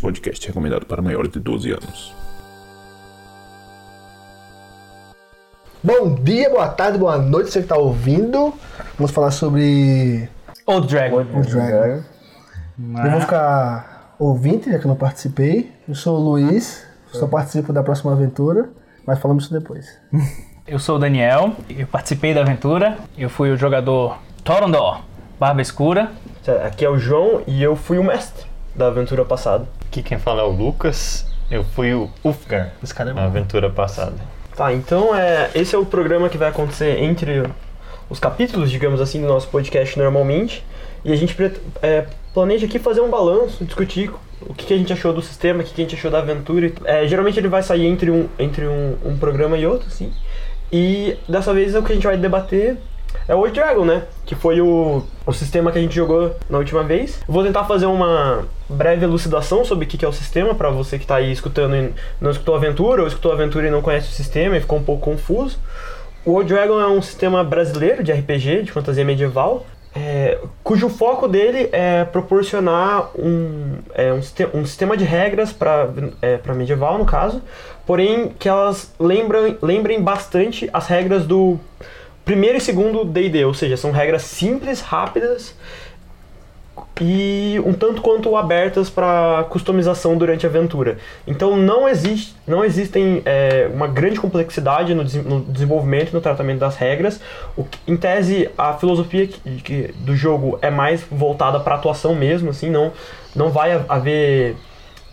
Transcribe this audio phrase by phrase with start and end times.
[0.00, 2.14] Este podcast é recomendado para maiores de 12 anos.
[5.84, 8.54] Bom dia, boa tarde, boa noite, você que está ouvindo.
[8.96, 10.26] Vamos falar sobre
[10.64, 11.20] Old Dragon.
[11.20, 12.02] o Dragon.
[13.04, 15.70] Eu vou ficar ouvinte, já que eu não participei.
[15.86, 16.82] Eu sou o Luiz,
[17.12, 18.70] só participo da próxima aventura,
[19.06, 19.86] mas falamos isso depois.
[20.66, 22.96] Eu sou o Daniel, eu participei da aventura.
[23.18, 25.02] Eu fui o jogador Torondor,
[25.38, 26.10] Barba Escura.
[26.64, 29.68] Aqui é o João e eu fui o mestre da aventura passada.
[29.90, 31.26] Aqui quem fala é o Lucas.
[31.50, 34.14] Eu fui o Ufgar Esse cara é na aventura passada.
[34.54, 37.42] Tá, então é, esse é o programa que vai acontecer entre
[38.08, 40.64] os capítulos, digamos assim, do nosso podcast normalmente.
[41.04, 41.36] E a gente
[41.82, 45.60] é, planeja aqui fazer um balanço, discutir o que, que a gente achou do sistema,
[45.60, 46.72] o que, que a gente achou da aventura.
[46.84, 50.12] É, geralmente ele vai sair entre, um, entre um, um programa e outro, assim.
[50.70, 52.76] E dessa vez o que a gente vai debater
[53.26, 54.04] é o Old Dragon, né?
[54.24, 57.20] Que foi o, o sistema que a gente jogou na última vez.
[57.26, 61.06] Vou tentar fazer uma breve elucidação sobre o que é o sistema, pra você que
[61.06, 64.56] tá aí escutando e não escutou aventura, ou escutou aventura e não conhece o sistema
[64.56, 65.58] e ficou um pouco confuso.
[66.24, 71.26] O Old Dragon é um sistema brasileiro de RPG, de fantasia medieval, é, cujo foco
[71.26, 74.20] dele é proporcionar um, é, um,
[74.60, 75.88] um sistema de regras para
[76.22, 77.42] é, medieval, no caso,
[77.84, 81.58] porém que elas lembram, lembrem bastante as regras do
[82.24, 85.56] primeiro e segundo D&D, ou seja, são regras simples, rápidas
[87.00, 90.98] e um tanto quanto abertas para customização durante a aventura.
[91.26, 96.58] Então não existe, não existem é, uma grande complexidade no, no desenvolvimento e no tratamento
[96.58, 97.20] das regras.
[97.56, 102.50] O em tese, a filosofia que- que- do jogo é mais voltada para atuação mesmo,
[102.50, 102.92] assim, não,
[103.34, 104.56] não vai ha- haver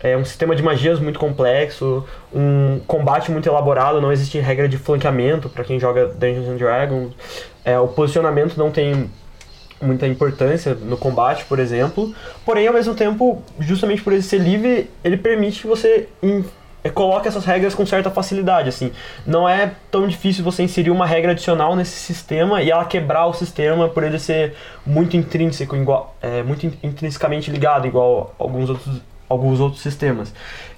[0.00, 4.78] é, um sistema de magias muito complexo, um combate muito elaborado, não existe regra de
[4.78, 7.12] flanqueamento para quem joga Dungeons and Dragons.
[7.64, 9.10] É, o posicionamento não tem
[9.80, 12.14] muita importância no combate, por exemplo.
[12.44, 16.44] Porém, ao mesmo tempo, justamente por ele ser livre, ele permite que você in-
[16.84, 18.92] eh, coloque essas regras com certa facilidade, assim.
[19.26, 23.32] Não é tão difícil você inserir uma regra adicional nesse sistema e ela quebrar o
[23.34, 24.54] sistema por ele ser
[24.86, 30.32] muito intrínseco, igual, é, muito in- intrinsecamente ligado, igual alguns outros, alguns outros sistemas.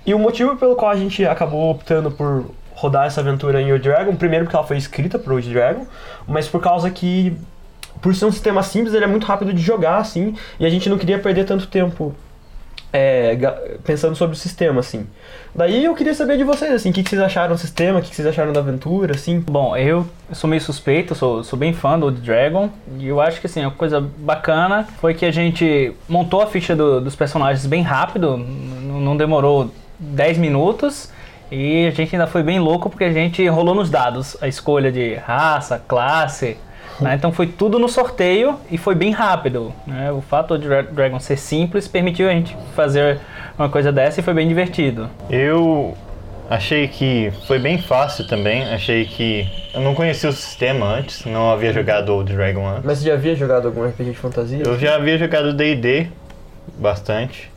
[0.07, 3.85] E o motivo pelo qual a gente acabou optando por rodar essa aventura em Old
[3.87, 5.87] Dragon, primeiro porque ela foi escrita para Old Dragon,
[6.27, 7.37] mas por causa que
[8.01, 10.89] por ser um sistema simples, ele é muito rápido de jogar, assim, e a gente
[10.89, 12.15] não queria perder tanto tempo
[12.93, 13.37] é,
[13.85, 15.07] pensando sobre o sistema, assim.
[15.55, 18.03] Daí eu queria saber de vocês, assim, o que, que vocês acharam do sistema, o
[18.03, 19.41] que, que vocês acharam da aventura, assim.
[19.41, 22.69] Bom, eu sou meio suspeito, sou, sou bem fã do Old Dragon.
[22.99, 26.75] E eu acho que assim, a coisa bacana foi que a gente montou a ficha
[26.75, 31.11] do- dos personagens bem rápido, não demorou 10 minutos.
[31.51, 34.91] E a gente ainda foi bem louco porque a gente rolou nos dados a escolha
[34.93, 36.57] de raça, classe.
[37.01, 37.15] Né?
[37.15, 39.73] Então foi tudo no sorteio e foi bem rápido.
[39.87, 40.11] né?
[40.13, 43.19] O fato de Dra- Dragon ser simples permitiu a gente fazer
[43.59, 45.09] uma coisa dessa e foi bem divertido.
[45.29, 45.97] Eu
[46.49, 48.63] achei que foi bem fácil também.
[48.65, 52.85] Achei que eu não conhecia o sistema antes, não havia jogado Old Dragon antes.
[52.85, 54.63] Mas você já havia jogado algum RPG de fantasia?
[54.65, 56.09] Eu já havia jogado D&D
[56.79, 57.51] bastante.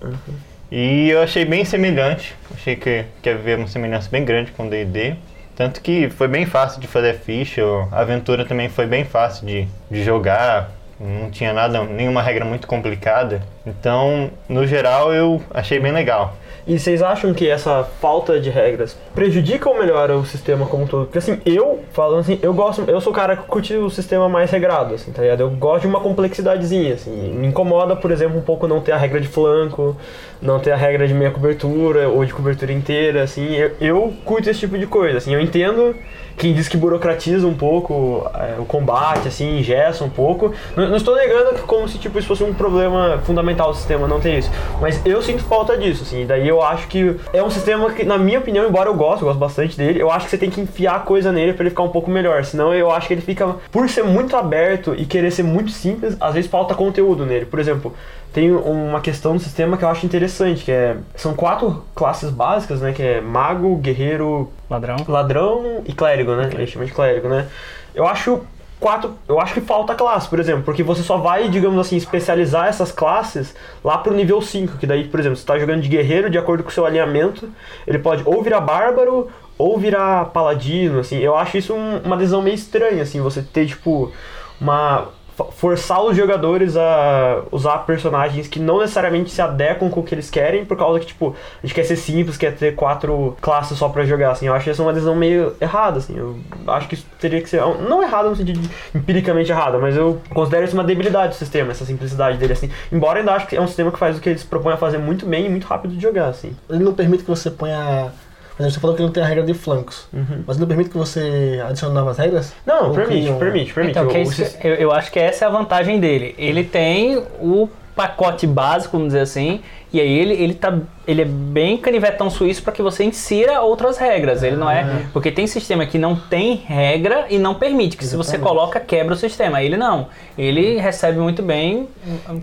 [0.72, 2.34] E eu achei bem semelhante.
[2.54, 5.16] Achei que, que havia uma semelhança bem grande com D&D.
[5.56, 7.62] Tanto que foi bem fácil de fazer ficha.
[7.92, 10.72] A aventura também foi bem fácil de, de jogar.
[11.00, 13.42] Não tinha nada, nenhuma regra muito complicada.
[13.66, 16.36] Então, no geral, eu achei bem legal.
[16.66, 20.88] E vocês acham que essa falta de regras prejudica ou melhora o sistema como um
[20.88, 21.06] todo?
[21.06, 24.30] Porque assim, eu, falando assim, eu gosto, eu sou o cara que curte o sistema
[24.30, 25.42] mais regrado, assim, tá ligado?
[25.42, 27.12] Eu gosto de uma complexidadezinha, assim.
[27.34, 29.96] Me incomoda, por exemplo, um pouco não ter a regra de flanco,
[30.42, 33.56] não ter a regra de meia cobertura ou de cobertura inteira, assim.
[33.56, 35.34] Eu, eu curto esse tipo de coisa, assim.
[35.34, 35.96] Eu entendo
[36.38, 40.54] quem diz que burocratiza um pouco é, o combate, assim, ingessa um pouco.
[40.76, 44.08] Não, não estou negando que como se tipo, isso fosse um problema fundamental do sistema,
[44.08, 44.52] não tem isso.
[44.82, 46.26] Mas eu sinto falta disso, assim.
[46.26, 49.28] Daí eu acho que é um sistema que, na minha opinião, embora eu goste, eu
[49.28, 51.84] gosto bastante dele, eu acho que você tem que enfiar coisa nele para ele ficar
[51.84, 52.44] um pouco melhor.
[52.44, 56.18] Senão eu acho que ele fica, por ser muito aberto e querer ser muito simples,
[56.20, 57.46] às vezes falta conteúdo nele.
[57.46, 57.94] Por exemplo,
[58.34, 62.82] tem uma questão do sistema que eu acho interessante, que é são quatro classes básicas,
[62.82, 64.98] né, que é mago, guerreiro, Ladrão.
[65.08, 66.50] ladrão e clérigo, né?
[66.52, 67.48] Ele chama de clérigo, né?
[67.94, 68.42] Eu acho
[68.84, 72.68] quatro, eu acho que falta classe, por exemplo, porque você só vai, digamos assim, especializar
[72.68, 76.30] essas classes lá pro nível 5, que daí, por exemplo, você tá jogando de guerreiro
[76.30, 77.50] de acordo com o seu alinhamento,
[77.88, 81.18] ele pode ou virar bárbaro ou virar paladino, assim.
[81.20, 84.12] Eu acho isso um- uma decisão meio estranha, assim, você ter tipo
[84.60, 85.08] uma
[85.52, 90.30] forçar os jogadores a usar personagens que não necessariamente se adequam com o que eles
[90.30, 93.90] querem, por causa que, tipo, a gente quer ser simples, quer ter quatro classes só
[93.90, 94.48] pra jogar, assim.
[94.48, 96.16] Eu acho que essa é uma decisão meio errada, assim.
[96.18, 96.38] Eu
[96.68, 97.62] acho que isso teria que ser.
[97.88, 101.72] Não errada no sentido de empiricamente errada, mas eu considero isso uma debilidade do sistema,
[101.72, 102.70] essa simplicidade dele, assim.
[102.92, 104.98] Embora ainda acho que é um sistema que faz o que eles propõem a fazer
[104.98, 106.56] muito bem e muito rápido de jogar, assim.
[106.70, 108.12] Ele não permite que você ponha.
[108.56, 110.08] Por exemplo, você falou que não tem a regra de flancos.
[110.14, 110.44] Uhum.
[110.46, 112.54] Mas não permite que você adicione novas regras?
[112.66, 113.98] Não, Ou permite, permite, permite.
[114.00, 116.36] Então, sis- eu, eu acho que essa é a vantagem dele.
[116.38, 119.62] Ele tem o pacote básico, vamos dizer assim,
[119.92, 120.76] e aí ele, ele, tá,
[121.08, 124.42] ele é bem canivetão suíço para que você insira outras regras.
[124.42, 125.06] Ele não é.
[125.14, 128.48] Porque tem sistema que não tem regra e não permite, que se você Exatamente.
[128.58, 129.62] coloca, quebra o sistema.
[129.62, 130.08] Ele não.
[130.36, 131.88] Ele recebe muito bem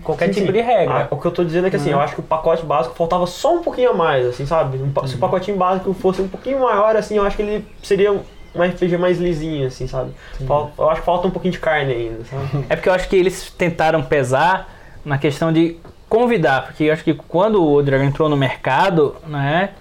[0.03, 0.53] qualquer Sim, tipo sim.
[0.53, 1.07] de regra.
[1.11, 2.95] Ah, o que eu tô dizendo é que assim, eu acho que o pacote básico
[2.95, 4.77] faltava só um pouquinho a mais, assim, sabe?
[4.77, 8.13] Um Se o pacotinho básico fosse um pouquinho maior, assim, eu acho que ele seria
[8.13, 10.11] um RPG mais lisinho, assim, sabe?
[10.47, 12.65] Fal- Eu acho que falta um pouquinho de carne ainda, sabe?
[12.69, 15.77] É porque eu acho que eles tentaram pesar na questão de
[16.07, 19.71] convidar, porque eu acho que quando o Dragon entrou no mercado, né,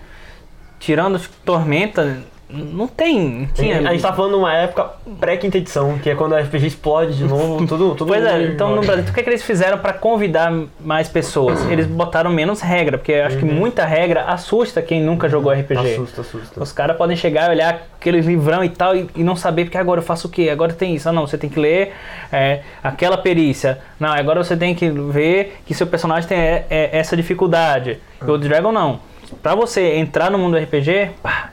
[0.79, 2.23] tirando Tormenta,
[2.53, 3.79] não tem, tinha.
[3.89, 7.17] A gente tá falando de uma época pré-quinta edição, que é quando o RPG explode
[7.17, 8.83] de novo, tudo, tudo Pois é, então no.
[8.83, 11.65] Brasil, o que, é que eles fizeram para convidar mais pessoas?
[11.71, 15.95] Eles botaram menos regra, porque eu acho que muita regra assusta quem nunca jogou RPG.
[15.95, 16.63] Assusta, assusta.
[16.63, 19.79] Os caras podem chegar e olhar aquele livrão e tal e, e não saber, porque
[19.79, 20.49] agora eu faço o quê?
[20.51, 21.09] Agora tem isso.
[21.09, 21.93] Ah, não, você tem que ler
[22.33, 23.79] é, aquela perícia.
[23.99, 27.99] Não, agora você tem que ver que seu personagem tem é, é, essa dificuldade.
[28.27, 29.01] E o Dragon não.
[29.43, 31.51] Pra você entrar no mundo do RPG, pá,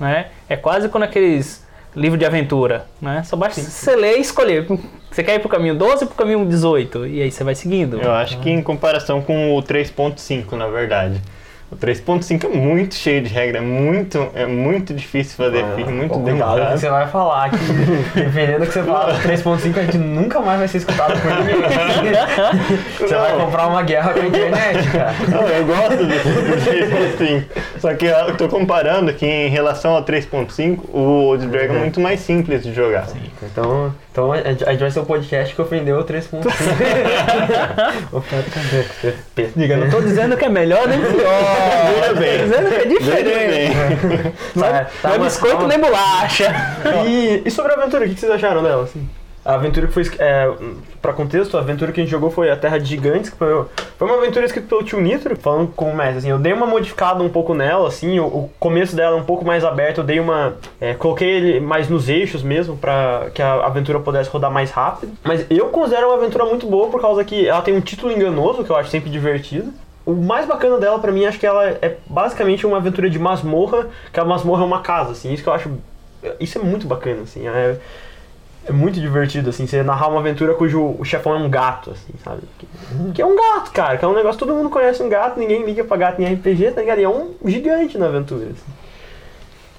[0.00, 1.64] né, é quase como aqueles
[1.94, 2.86] livros de aventura.
[3.00, 3.22] Né?
[3.22, 4.66] Só basta você ler e escolher.
[5.10, 7.06] Você quer ir pro caminho 12 ou pro caminho 18?
[7.06, 8.00] E aí você vai seguindo.
[8.00, 11.20] Eu acho que em comparação com o 3.5, na verdade.
[11.72, 16.18] O 3.5 é muito cheio de regra, é muito, é muito difícil fazer Ah, muito
[16.18, 16.72] demorado.
[16.72, 17.56] que você vai falar, que
[18.12, 21.30] dependendo do que você falar do 3.5, a gente nunca mais vai ser escutado por
[21.30, 21.60] ninguém.
[22.98, 25.14] Você vai comprar uma guerra com a internet, cara.
[25.28, 27.44] Não, eu gosto do 3.5.
[27.78, 32.00] Só que eu tô comparando que em relação ao 3.5, o Old Dragon é muito
[32.00, 33.06] mais simples de jogar.
[33.42, 36.42] Então, então a gente a gente vai ser o podcast que ofendeu o 3.5.
[39.54, 41.10] Diga, não tô dizendo que é melhor nem pior.
[42.10, 43.76] Tô dizendo que é diferente.
[44.56, 46.52] Não é, não é biscoito nem bolacha.
[47.06, 48.82] E, e sobre a aventura, o que que vocês acharam dela?
[48.84, 49.08] assim?
[49.44, 50.04] A aventura que foi.
[50.18, 50.52] É,
[51.00, 53.64] pra contexto, a aventura que a gente jogou foi a Terra de Gigantes, que foi,
[53.96, 56.18] foi uma aventura escrita pelo tio Nitro, falando como mestre.
[56.18, 59.24] Assim, eu dei uma modificada um pouco nela, assim, o, o começo dela é um
[59.24, 60.54] pouco mais aberto, eu dei uma.
[60.80, 65.12] é, coloquei ele mais nos eixos mesmo, pra que a aventura pudesse rodar mais rápido.
[65.24, 68.62] Mas eu considero uma aventura muito boa por causa que ela tem um título enganoso,
[68.62, 69.72] que eu acho sempre divertido.
[70.04, 73.86] O mais bacana dela pra mim, acho que ela é basicamente uma aventura de masmorra,
[74.12, 75.70] que a masmorra é uma casa, assim, isso que eu acho.
[76.38, 77.46] Isso é muito bacana, assim.
[77.48, 77.76] É,
[78.70, 82.12] é muito divertido, assim, você narrar uma aventura cujo o chefão é um gato, assim,
[82.24, 82.42] sabe?
[82.58, 82.66] Que,
[83.14, 85.64] que é um gato, cara, que é um negócio, todo mundo conhece um gato, ninguém
[85.64, 86.98] liga pra gato em RPG, tá ligado?
[87.00, 88.72] E é um gigante na aventura, assim.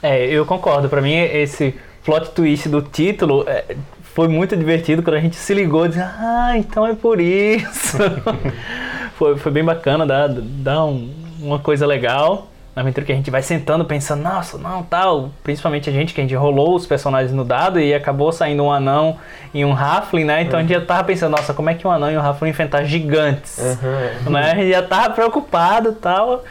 [0.04, 0.90] É, eu concordo.
[0.90, 5.54] Pra mim, esse plot twist do título é, foi muito divertido quando a gente se
[5.54, 7.98] ligou e disse, ah, então é por isso.
[9.18, 12.48] foi, foi bem bacana, dá, dá um- uma coisa legal.
[12.76, 15.30] Na aventura que a gente vai sentando, pensando, nossa, não, tal.
[15.44, 18.72] Principalmente a gente, que a gente rolou os personagens no dado e acabou saindo um
[18.72, 19.18] anão
[19.54, 20.42] e um Halfling, né?
[20.42, 22.50] Então a gente já tava pensando, nossa, como é que um anão e um Halfling
[22.50, 23.60] enfrentar gigantes?
[24.30, 24.52] né?
[24.52, 26.44] A gente já tava preocupado e tal.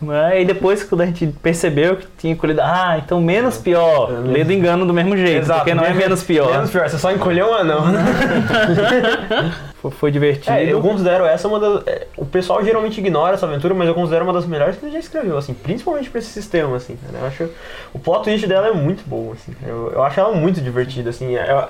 [0.00, 0.42] Né?
[0.42, 4.08] E depois, quando a gente percebeu que tinha encolhido, ah, então menos pior.
[4.24, 6.50] Lê do engano do mesmo jeito, porque não é menos pior.
[6.52, 7.84] Menos pior, você só encolheu um anão.
[9.80, 10.54] Foi, foi divertido.
[10.54, 11.86] É, eu considero essa uma das.
[11.86, 14.92] é, o pessoal geralmente ignora essa aventura, mas eu considero uma das melhores que ele
[14.92, 17.18] já escreveu, assim, principalmente pra esse sistema, assim, cara.
[17.18, 17.48] Eu acho.
[17.94, 19.54] O plot twist dela é muito bom, assim.
[19.66, 21.34] Eu, eu acho ela muito divertida, assim.
[21.34, 21.68] é-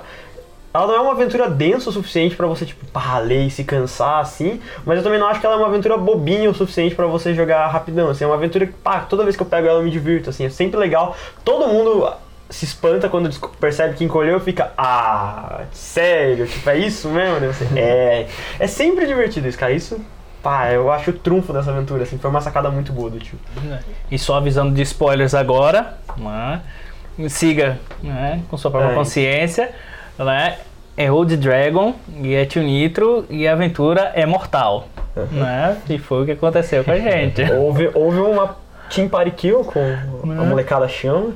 [0.73, 2.85] ela, não é uma aventura densa o suficiente pra você, tipo,
[3.23, 5.97] ler e se cansar, assim, mas eu também não acho que ela é uma aventura
[5.97, 8.23] bobinha o suficiente pra você jogar rapidão, assim.
[8.23, 10.45] É uma aventura que, pá, toda vez que eu pego ela eu me divirto, assim.
[10.45, 11.15] É sempre legal.
[11.43, 12.09] Todo mundo
[12.49, 16.47] se espanta quando percebe que encolheu e fica, ah, sério?
[16.47, 17.39] Tipo, é isso mesmo?
[17.39, 18.27] Daí você, é.
[18.59, 19.73] É sempre divertido isso, cara.
[19.73, 19.99] Isso,
[20.41, 22.17] pá, eu acho o trunfo dessa aventura, assim.
[22.17, 23.37] Foi uma sacada muito boa do tio.
[24.09, 26.61] E só avisando de spoilers agora, né?
[27.29, 28.41] siga né?
[28.49, 28.95] com sua própria É.
[28.95, 29.71] consciência.
[30.19, 30.57] Né?
[30.97, 34.87] É Old Dragon e é Tio Nitro e a aventura é mortal.
[35.31, 35.77] Né?
[35.89, 37.41] E foi o que aconteceu com a gente.
[37.51, 38.55] Houve, houve uma
[38.93, 41.31] Team Party Kill com a molecada chama.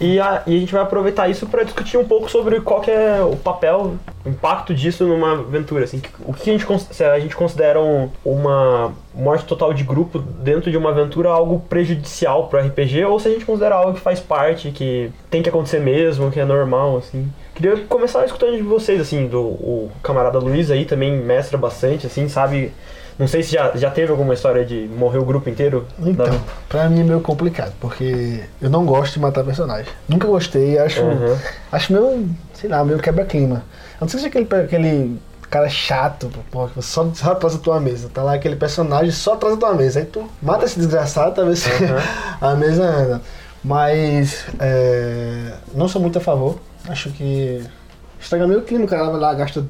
[0.00, 2.90] E a, e a gente vai aproveitar isso para discutir um pouco sobre qual que
[2.90, 3.94] é o papel,
[4.24, 5.84] o impacto disso numa aventura.
[5.84, 10.18] Assim, o que a gente, se a gente considera um- uma morte total de grupo
[10.18, 14.00] dentro de uma aventura algo prejudicial pro RPG, ou se a gente considera algo que
[14.00, 17.28] faz parte, que tem que acontecer mesmo, que é normal, assim.
[17.54, 22.28] Queria começar escutando de vocês, assim, do o camarada Luiz aí também mestra bastante, assim,
[22.28, 22.72] sabe?
[23.16, 25.86] Não sei se já, já teve alguma história de morrer o grupo inteiro.
[26.00, 29.86] Então, Da- pra mim é meio complicado, porque eu não gosto de matar personagem.
[30.08, 31.36] Nunca gostei, acho, Uhum.
[31.70, 33.62] acho meio, sei lá, meio quebra-clima.
[34.00, 35.18] Não ser que seja aquele, aquele
[35.48, 36.28] cara chato,
[36.74, 38.10] que só, só atrás da tua mesa.
[38.12, 40.00] Tá lá aquele personagem só atrás da tua mesa.
[40.00, 41.64] Aí tu mata esse desgraçado, talvez
[42.40, 43.22] a mesa anda.
[43.62, 46.58] Mas é, não sou muito a favor.
[46.88, 47.62] Acho que
[48.20, 49.64] estraga meio o clima, o cara vai lá, gasta.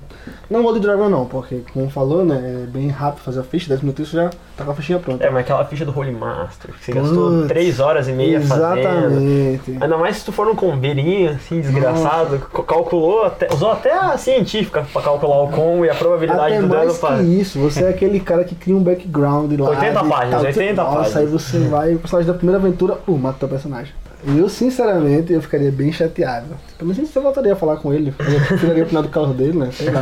[0.49, 2.63] Não vou de Dragon não, porque como falou, né?
[2.65, 5.25] É bem rápido fazer a ficha, 10 minutos já tá com a fichinha pronta.
[5.25, 8.41] É, mas aquela ficha do Holy Master, que você gastou Putz, 3 horas e meia
[8.41, 8.79] fazendo.
[8.79, 9.71] Exatamente.
[9.81, 14.17] Ainda mais se tu for um combeirinho, assim, desgraçado, ca- calculou até, usou até a
[14.17, 17.17] científica pra calcular o combo e a probabilidade Até do dano mais pra...
[17.19, 19.71] que isso, você é aquele cara que cria um background lá.
[19.71, 21.17] 80 de páginas, tal, 80 Nossa, páginas.
[21.17, 23.93] aí você vai, o personagem da primeira aventura, pô, mata teu personagem.
[24.27, 26.57] Eu, sinceramente, eu ficaria bem chateado.
[26.69, 29.09] Tipo, não sei se eu voltaria a falar com ele, eu tiraria o final do
[29.09, 29.71] carro dele, né?
[29.73, 30.01] Sei lá.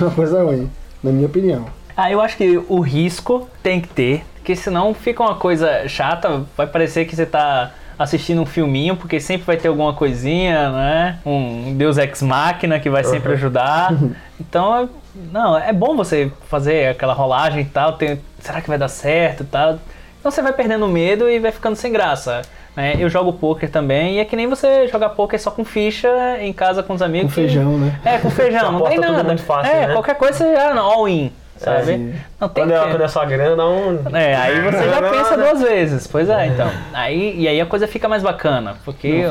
[0.00, 0.70] É uma coisa ruim,
[1.02, 1.66] na minha opinião.
[1.96, 6.44] Ah, eu acho que o risco tem que ter, porque senão fica uma coisa chata,
[6.56, 11.18] vai parecer que você tá assistindo um filminho, porque sempre vai ter alguma coisinha, né?
[11.24, 13.94] Um Deus Ex Machina que vai sempre ajudar.
[14.38, 14.90] Então,
[15.32, 19.42] não, é bom você fazer aquela rolagem e tal, tem, será que vai dar certo
[19.42, 19.78] e tal.
[20.20, 22.42] Então você vai perdendo medo e vai ficando sem graça.
[22.76, 22.96] Né?
[22.98, 26.08] Eu jogo poker também e é que nem você jogar poker só com ficha
[26.40, 27.34] em casa com os amigos.
[27.34, 27.98] Com que- feijão, né?
[28.04, 29.24] É, com feijão, não tem tudo nada.
[29.24, 29.92] muito fácil, é, né?
[29.94, 31.86] qualquer coisa você já all in, sabe?
[31.86, 32.14] sim.
[32.38, 33.98] não tem Quando é, quando é só grana, dá um...
[34.14, 36.06] é, aí você já pensa duas vezes.
[36.06, 36.70] Pois é, então.
[36.92, 39.22] Aí, e aí a coisa fica mais bacana, porque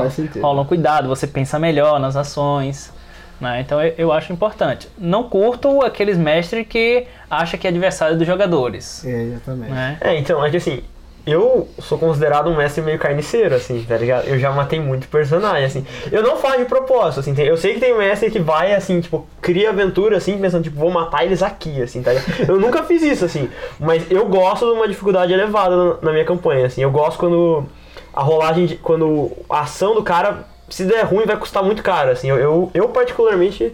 [0.41, 2.91] rola um cuidado, você pensa melhor nas ações.
[3.39, 3.61] Né?
[3.61, 4.89] Então eu, eu acho importante.
[4.97, 9.05] Não curto aqueles mestres que acham que é adversário dos jogadores.
[9.05, 9.71] É, exatamente.
[9.71, 9.97] Né?
[10.01, 10.81] É, então, é que assim,
[11.25, 14.27] eu sou considerado um mestre meio carniceiro, assim, tá ligado?
[14.27, 15.85] Eu já matei muito personagem, assim.
[16.11, 17.33] Eu não faço de propósito, assim.
[17.41, 20.91] eu sei que tem mestre que vai, assim, tipo, cria aventura, assim, pensando, tipo, vou
[20.91, 22.31] matar eles aqui, assim, tá ligado?
[22.47, 23.49] Eu nunca fiz isso, assim.
[23.79, 26.81] Mas eu gosto de uma dificuldade elevada na, na minha campanha, assim.
[26.81, 27.65] Eu gosto quando
[28.13, 32.11] a rolagem, de, quando a ação do cara, se der ruim, vai custar muito caro,
[32.11, 32.29] assim.
[32.29, 33.73] Eu, eu, eu particularmente...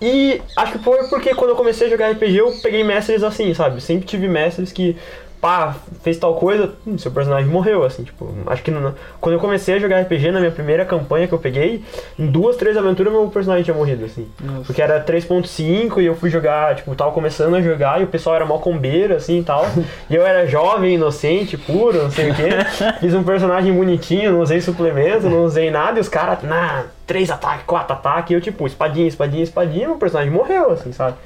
[0.00, 3.52] E acho que foi porque quando eu comecei a jogar RPG, eu peguei mestres assim,
[3.54, 3.80] sabe?
[3.80, 4.96] Sempre tive mestres que,
[5.40, 9.40] pá, fez tal coisa, hum, seu personagem morreu, assim, tipo, acho que não- quando eu
[9.40, 11.82] comecei a jogar RPG na minha primeira campanha que eu peguei,
[12.18, 14.28] em duas, três aventuras meu personagem tinha morrido, assim.
[14.66, 18.36] Porque era 3.5 e eu fui jogar, tipo, tava começando a jogar e o pessoal
[18.36, 19.64] era mó combeiro, assim e tal.
[20.10, 22.48] e eu era jovem, inocente, puro, não sei o quê.
[23.00, 27.30] Fiz um personagem bonitinho, não usei suplemento, não usei nada, e os caras, nah, três
[27.30, 31.16] ataques, quatro ataques, e eu, tipo, espadinha, espadinha, espadinha, meu personagem morreu, assim, sabe?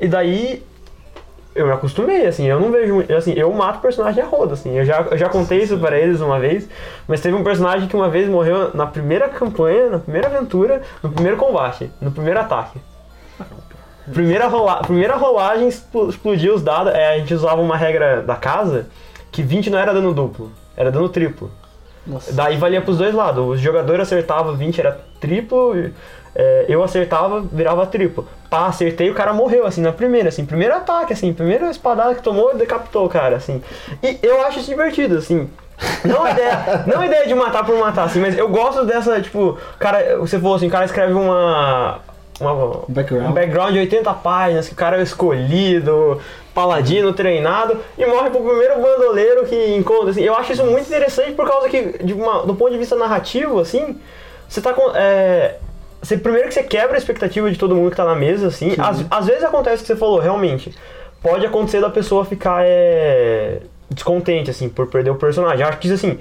[0.00, 0.62] E daí
[1.54, 3.04] eu me acostumei, assim, eu não vejo.
[3.16, 4.76] Assim, eu mato personagem a roda, assim.
[4.76, 6.68] Eu já, eu já contei isso para eles uma vez,
[7.08, 11.10] mas teve um personagem que uma vez morreu na primeira campanha, na primeira aventura, no
[11.10, 12.78] primeiro combate, no primeiro ataque.
[14.12, 16.92] Primeira, rola, primeira rolagem expl- explodiu os dados.
[16.94, 18.86] É, a gente usava uma regra da casa
[19.30, 21.50] que 20 não era dano duplo, era dano triplo.
[22.10, 22.32] Nossa.
[22.32, 23.44] Daí valia pros dois lados.
[23.44, 25.76] O jogador acertava 20, era triplo.
[25.76, 25.92] e,
[26.34, 28.26] é, eu acertava, virava triplo.
[28.48, 30.44] Pá, acertei, o cara morreu, assim, na primeira, assim.
[30.44, 31.32] Primeiro ataque, assim.
[31.32, 33.62] Primeira espadada que tomou, decapitou o cara, assim.
[34.02, 35.48] E eu acho isso divertido, assim.
[36.04, 39.20] Não a ideia, não a ideia de matar por matar, assim, mas eu gosto dessa,
[39.20, 42.00] tipo, cara, você falou assim, o cara escreve uma.
[42.38, 43.30] uma Background.
[43.30, 46.20] um background de 80 páginas, que o cara é escolhido,
[46.54, 50.22] paladino, treinado, e morre pro primeiro bandoleiro que encontra, assim.
[50.22, 53.60] Eu acho isso muito interessante por causa que, de uma- do ponto de vista narrativo,
[53.60, 53.98] assim,
[54.48, 54.90] você tá com.
[54.94, 55.56] É,
[56.02, 58.74] você, primeiro que você quebra a expectativa de todo mundo que tá na mesa, assim.
[58.78, 60.74] Às, às vezes acontece o que você falou, realmente.
[61.22, 63.58] Pode acontecer da pessoa ficar é,
[63.90, 65.60] descontente, assim, por perder o personagem.
[65.60, 66.18] Eu acho que isso, assim,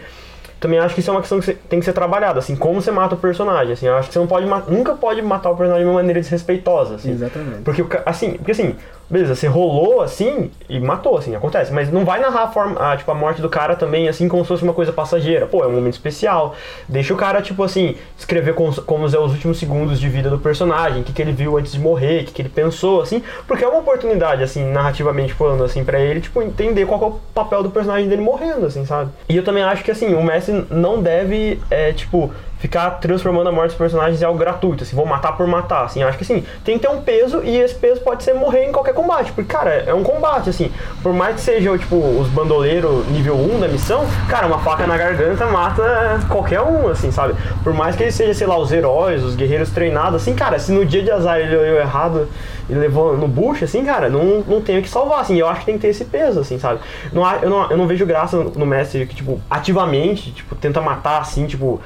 [0.59, 2.81] também acho que isso é uma questão que você- tem que ser trabalhada, assim, como
[2.81, 3.87] você mata o personagem, assim.
[3.87, 6.95] Eu acho que você não pode nunca pode matar o personagem de uma maneira desrespeitosa,
[6.95, 7.11] assim.
[7.11, 7.61] Exatamente.
[7.63, 8.75] Porque, assim, porque assim,
[9.09, 11.73] beleza, você rolou assim e matou, assim, acontece.
[11.73, 14.43] Mas não vai narrar a, forma, a, tipo, a morte do cara também, assim, como
[14.43, 15.45] se fosse uma coisa passageira.
[15.47, 16.55] Pô, é um momento especial.
[16.87, 20.37] Deixa o cara, tipo assim, escrever como, como é os últimos segundos de vida do
[20.37, 23.23] personagem, o que, que ele viu antes de morrer, o que, que ele pensou, assim.
[23.47, 27.11] Porque é uma oportunidade, assim, narrativamente falando, assim, pra ele, tipo, entender qual é o
[27.33, 29.09] papel do personagem dele morrendo, assim, sabe?
[29.27, 33.51] E eu também acho que, assim, o mestre não deve, é, tipo, ficar transformando a
[33.51, 36.43] morte dos personagens em algo gratuito, assim, vou matar por matar, assim, acho que assim,
[36.63, 39.51] tem que ter um peso e esse peso pode ser morrer em qualquer combate, porque,
[39.51, 40.69] cara, é um combate, assim,
[41.01, 44.97] por mais que seja, tipo, os bandoleiros nível 1 da missão, cara, uma faca na
[44.97, 47.33] garganta mata qualquer um, assim, sabe?
[47.63, 50.71] Por mais que ele seja, sei lá, os heróis, os guerreiros treinados, assim, cara, se
[50.73, 52.27] no dia de azar ele olhou errado
[52.69, 55.37] e levou no bucho, assim, cara, não, não tenho que salvar, assim.
[55.37, 56.79] Eu acho que tem que ter esse peso, assim, sabe?
[57.11, 60.79] Não, eu, não, eu não vejo graça no, no mestre que, tipo, ativamente, tipo, tenta
[60.81, 61.81] matar, assim, tipo.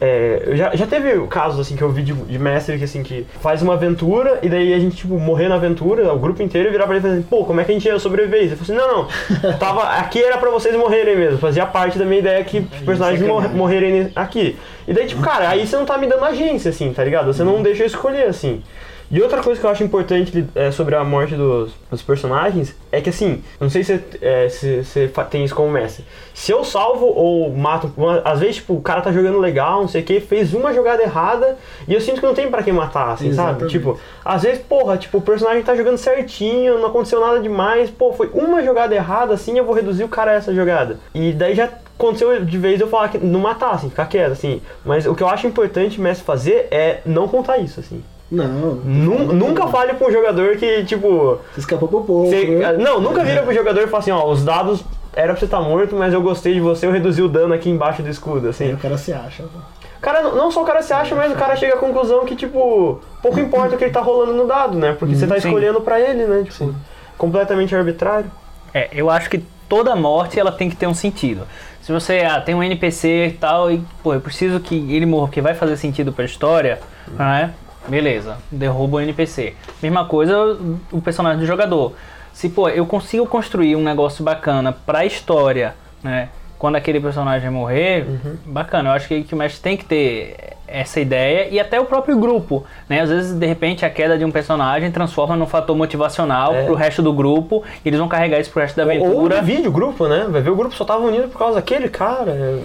[0.00, 3.02] é, eu já, já teve casos, assim, que eu vi de, de mestre que, assim,
[3.02, 6.70] que faz uma aventura e daí a gente, tipo, morrer na aventura, o grupo inteiro,
[6.70, 8.40] virar pra ele e falar assim, pô, como é que a gente ia sobreviver?
[8.40, 12.04] Ele falou assim, não, não, tava, aqui era pra vocês morrerem mesmo, fazia parte da
[12.04, 13.56] minha ideia que os personagens mor- sacanagem.
[13.56, 14.56] morrerem aqui.
[14.88, 17.26] E daí, tipo, cara, aí você não tá me dando agência, assim, tá ligado?
[17.32, 18.62] Você não deixa eu escolher, assim.
[19.10, 23.00] E outra coisa que eu acho importante é, sobre a morte dos, dos personagens é
[23.00, 26.04] que, assim, não sei se é, se você fa- tem isso como mestre.
[26.34, 29.88] Se eu salvo ou mato, uma- às vezes, tipo, o cara tá jogando legal, não
[29.88, 32.72] sei o que, fez uma jogada errada e eu sinto que não tem pra quem
[32.72, 33.50] matar, assim, sabe?
[33.50, 33.70] Exatamente.
[33.70, 38.12] Tipo, às vezes, porra, tipo, o personagem tá jogando certinho, não aconteceu nada demais, pô,
[38.12, 40.98] foi uma jogada errada, assim, eu vou reduzir o cara a essa jogada.
[41.14, 44.60] E daí já aconteceu de vez eu falar que não matar, assim, ficar quieto, assim.
[44.84, 48.02] Mas o que eu acho importante o mestre fazer é não contar isso, assim.
[48.30, 51.38] Não, Nun- nunca fale pra um jogador que, tipo.
[51.54, 52.28] Você escapou por pouco.
[52.28, 52.72] você- né?
[52.72, 55.60] não, nunca vira pro jogador e fala assim, ó, os dados era pra você estar
[55.60, 58.50] morto, mas eu gostei de você, eu reduzi o dano aqui embaixo do escudo, Aí
[58.50, 58.72] assim.
[58.74, 59.44] o cara se acha.
[59.44, 59.58] pô.
[60.00, 63.00] Cara, não- só o cara se acha, mas o cara chega à conclusão que, tipo,
[63.22, 64.94] pouco importa o que ele tá rolando no dado, né?
[64.98, 65.46] Porque você tá Sim.
[65.48, 66.44] escolhendo pra ele, né?
[66.44, 66.74] Tipo,
[67.16, 68.30] completamente arbitrário.
[68.74, 71.42] É, eu acho que toda morte ela tem que ter um sentido.
[71.80, 75.28] Se você ah, tem um NPC e tal, e pô, eu preciso que ele morra
[75.28, 76.78] porque vai fazer sentido pra história,
[77.16, 77.54] né?
[77.88, 79.54] Beleza, derruba o NPC.
[79.82, 80.58] Mesma coisa
[80.92, 81.92] o personagem do jogador.
[82.32, 86.28] Se pô, eu consigo construir um negócio bacana pra história, né?
[86.58, 88.06] Quando aquele personagem morrer,
[88.46, 88.88] bacana.
[88.90, 92.18] Eu acho que, que o mestre tem que ter essa ideia e até o próprio
[92.18, 93.00] grupo, né?
[93.02, 96.64] Às vezes, de repente, a queda de um personagem transforma num fator motivacional É.
[96.64, 99.40] pro resto do grupo e eles vão carregar isso pro resto da Ou aventura.
[99.40, 100.26] divide o grupo, né?
[100.28, 102.60] Vai ver o grupo só tava unido por causa daquele cara.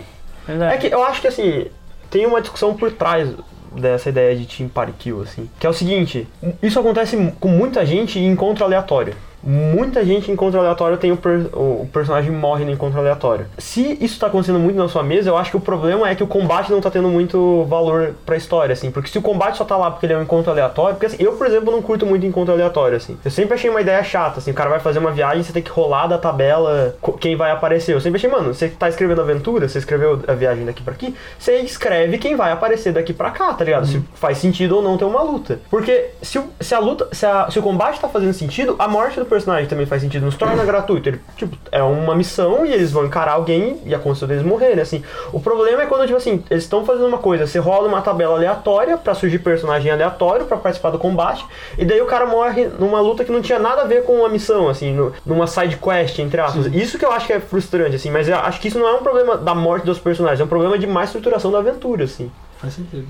[0.46, 1.68] Pois É que eu acho que assim,
[2.10, 3.30] tem uma discussão por trás
[3.75, 5.50] dessa ideia de team party kill, assim.
[5.60, 6.28] Que é o seguinte,
[6.62, 9.16] isso acontece com muita gente em encontro aleatório.
[9.43, 13.45] Muita gente em encontro aleatório tem o, per- o- personagem morre no encontro aleatório.
[13.57, 16.24] Se isso tá acontecendo muito na sua mesa, eu acho que o problema é que
[16.24, 18.91] o combate não tá tendo muito valor pra história, assim.
[18.91, 21.17] Porque se o combate só tá lá porque ele é um encontro aleatório, porque assim,
[21.19, 23.17] eu, por exemplo, não curto muito encontro aleatório, assim.
[23.25, 25.63] Eu sempre achei uma ideia chata, assim, o cara vai fazer uma viagem, você tem
[25.63, 27.93] que rolar da tabela quem vai aparecer.
[27.95, 31.15] Eu sempre achei, mano, você tá escrevendo aventura, você escreveu a viagem daqui pra aqui,
[31.39, 33.88] você escreve quem vai aparecer daqui pra cá, tá ligado?
[33.88, 35.60] Se faz sentido ou não ter uma luta.
[35.69, 39.19] Porque se, se a luta, se, a- se o combate tá fazendo sentido, a morte
[39.19, 41.10] do personagem também faz sentido, não se torna gratuito.
[41.10, 45.04] Ele, tipo, é uma missão e eles vão encarar alguém e aconteceu deles morrerem, assim.
[45.34, 48.36] O problema é quando, tipo assim, eles estão fazendo uma coisa, você rola uma tabela
[48.36, 51.46] aleatória pra surgir personagem aleatório pra participar do combate,
[51.78, 54.30] e daí o cara morre numa luta que não tinha nada a ver com a
[54.30, 56.65] missão, assim, no- numa side quest, entre aspas.
[56.67, 58.94] Isso que eu acho que é frustrante, assim, mas eu acho que isso não é
[58.94, 62.30] um problema da morte dos personagens, é um problema de má estruturação da aventura, assim.
[62.60, 63.08] Faz sentido.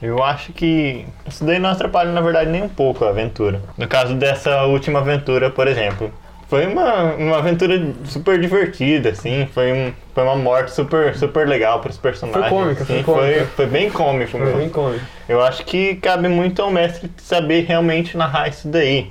[0.00, 3.60] Eu acho que isso daí não atrapalha, na verdade, nem um pouco a aventura.
[3.76, 6.12] No caso dessa última aventura, por exemplo.
[6.48, 9.46] Foi uma, uma aventura super divertida, assim.
[9.52, 12.48] Foi, um, foi uma morte super, super legal para os personagens.
[12.48, 13.34] cômica, foi assim, cômica.
[13.34, 14.30] Foi, foi bem cômico.
[14.30, 14.56] Foi mesmo.
[14.56, 15.04] bem cômico.
[15.28, 19.10] Eu acho que cabe muito ao mestre saber realmente narrar isso daí.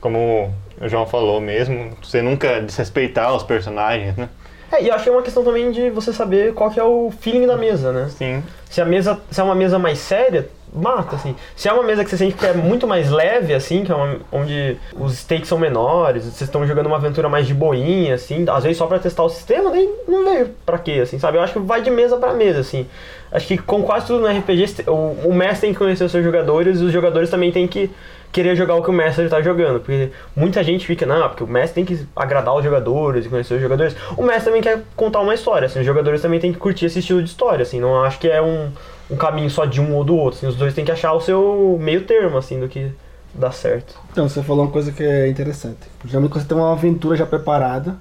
[0.00, 4.30] Como o João falou mesmo, você nunca desrespeitar os personagens, né?
[4.72, 6.84] É, e eu acho que é uma questão também de você saber qual que é
[6.84, 8.08] o feeling da mesa, né?
[8.10, 8.42] Sim.
[8.70, 11.34] Se a mesa, se é uma mesa mais séria, mata, assim.
[11.56, 13.94] Se é uma mesa que você sente que é muito mais leve, assim, que é
[13.94, 18.44] uma, onde os stakes são menores, vocês estão jogando uma aventura mais de boinha, assim,
[18.48, 21.38] às vezes só pra testar o sistema, daí não veio pra quê, assim, sabe?
[21.38, 22.86] Eu acho que vai de mesa pra mesa, assim.
[23.30, 26.24] Acho que com quase tudo no RPG, o, o mestre tem que conhecer os seus
[26.24, 27.90] jogadores e os jogadores também têm que
[28.32, 29.80] querer jogar o que o mestre tá jogando.
[29.80, 33.54] Porque muita gente fica, não, porque o mestre tem que agradar os jogadores e conhecer
[33.54, 33.96] os jogadores.
[34.16, 36.98] O mestre também quer contar uma história, assim, os jogadores também têm que curtir esse
[37.00, 38.70] estilo de história, assim, não acho que é um,
[39.10, 41.20] um caminho só de um ou do outro, assim, os dois têm que achar o
[41.20, 42.90] seu meio termo, assim, do que
[43.34, 43.94] dá certo.
[44.10, 45.78] Então, você falou uma coisa que é interessante.
[46.04, 47.96] Geralmente quando você tem uma aventura já preparada,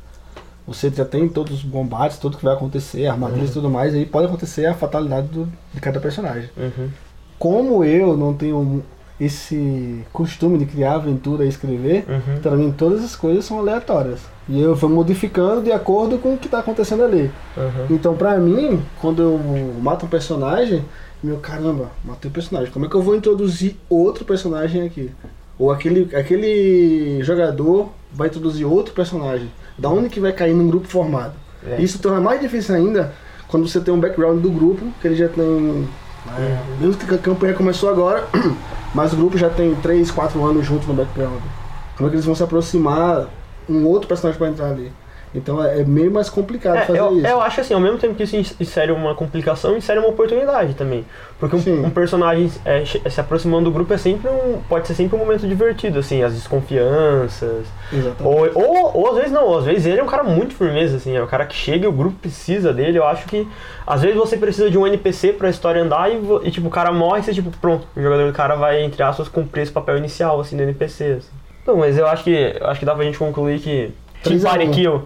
[0.66, 4.06] você já tem todos os combates, tudo que vai acontecer, armadilhas e tudo mais, aí
[4.06, 6.50] pode acontecer a fatalidade do- de cada personagem.
[6.58, 6.90] Uhum.
[7.40, 8.84] Como eu não tenho
[9.20, 12.40] esse costume de criar aventura e escrever, Uhum.
[12.42, 14.20] pra mim todas as coisas são aleatórias.
[14.48, 17.32] E eu vou modificando de acordo com o que tá acontecendo ali.
[17.58, 17.88] Uhum.
[17.90, 19.40] Então, pra mim, quando eu
[19.82, 20.86] mato um personagem,
[21.22, 22.72] meu caramba, matei o personagem.
[22.72, 25.12] Como é que eu vou introduzir outro personagem aqui?
[25.60, 29.52] Ou aquele, aquele jogador vai introduzir outro personagem.
[29.78, 31.34] Da onde que vai cair num grupo formado?
[31.66, 31.82] É.
[31.82, 33.14] Isso torna mais difícil ainda
[33.48, 35.88] quando você tem um background do grupo, que ele já tem.
[36.38, 38.28] É, mesmo que a campanha começou agora,
[38.94, 41.42] mas o grupo já tem 3, 4 anos juntos no background.
[41.96, 43.28] Como é que eles vão se aproximar
[43.70, 44.92] um outro personagem para entrar ali?
[45.36, 47.28] Então é é meio mais complicado É, fazer eu, isso.
[47.28, 50.74] eu acho assim, ao mesmo tempo que isso ins- insere uma complicação, insere uma oportunidade
[50.74, 51.06] também.
[51.40, 54.60] Porque um, um personagem é, se aproximando do grupo é sempre um.
[54.68, 57.66] pode ser sempre um momento divertido, assim, as desconfianças.
[57.92, 58.24] Exatamente.
[58.24, 61.16] Ou, ou, ou às vezes não, às vezes ele é um cara muito firmeza, assim,
[61.16, 62.98] é o cara que chega e o grupo precisa dele.
[62.98, 63.48] Eu acho que
[63.86, 66.92] às vezes você precisa de um NPC pra história andar e, e, tipo, o cara
[66.92, 69.98] morre e você, tipo, pronto, o jogador do cara vai, entre aspas, cumprir esse papel
[69.98, 71.18] inicial, assim, do NPC.
[71.20, 71.30] Assim.
[71.66, 73.92] Não, mas eu acho que acho que dá pra gente concluir que
[74.72, 75.04] Kill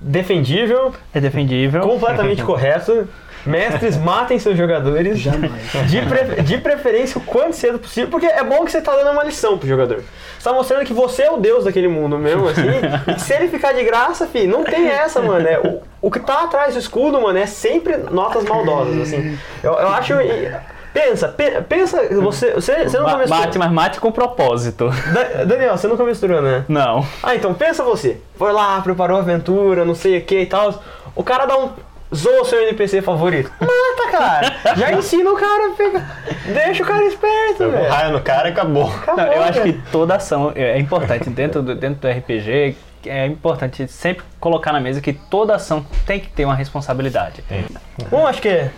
[0.00, 1.80] defendível, É defendível.
[1.82, 3.08] completamente correto.
[3.46, 5.18] Mestres, matem seus jogadores.
[5.20, 5.52] Jamais.
[5.88, 9.12] De, pre- de preferência o quanto cedo possível, porque é bom que você tá dando
[9.12, 10.02] uma lição pro jogador.
[10.36, 12.62] Você tá mostrando que você é o deus daquele mundo mesmo, assim.
[13.08, 15.46] e que se ele ficar de graça, fi, não tem essa, mano.
[15.48, 19.38] É, o, o que tá atrás do escudo, mano, é sempre notas maldosas, assim.
[19.62, 20.14] Eu, eu acho.
[20.20, 20.52] e-
[21.00, 23.42] Pensa, pe- pensa, você, você, você nunca Ba- misturou.
[23.44, 24.88] Bate, mas mate com propósito.
[25.12, 26.64] Da- Daniel, você nunca misturou, né?
[26.68, 27.06] Não.
[27.22, 28.18] Ah, então pensa você.
[28.36, 30.82] Foi lá, preparou a aventura, não sei o que e tal.
[31.14, 31.70] O cara dá um.
[32.14, 33.52] Zoa o seu NPC favorito.
[33.60, 34.56] Mata, cara!
[34.76, 36.22] Já ensina o cara a pegar.
[36.46, 37.90] Deixa o cara esperto, velho.
[37.90, 38.88] raio no cara e acabou.
[38.88, 42.76] Acabou, Não, eu acho que toda ação é importante dentro do, dentro do RPG.
[43.06, 47.44] É importante sempre colocar na mesa que toda ação tem que ter uma responsabilidade.
[48.10, 48.70] Bom, acho que é,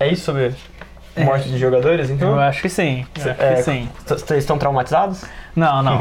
[0.00, 0.52] é isso sobre
[1.24, 2.30] morte de jogadores, então.
[2.30, 3.06] Eu acho que sim.
[3.16, 3.88] Acho É, que sim.
[4.06, 5.24] Vocês estão traumatizados?
[5.54, 5.98] Não, não.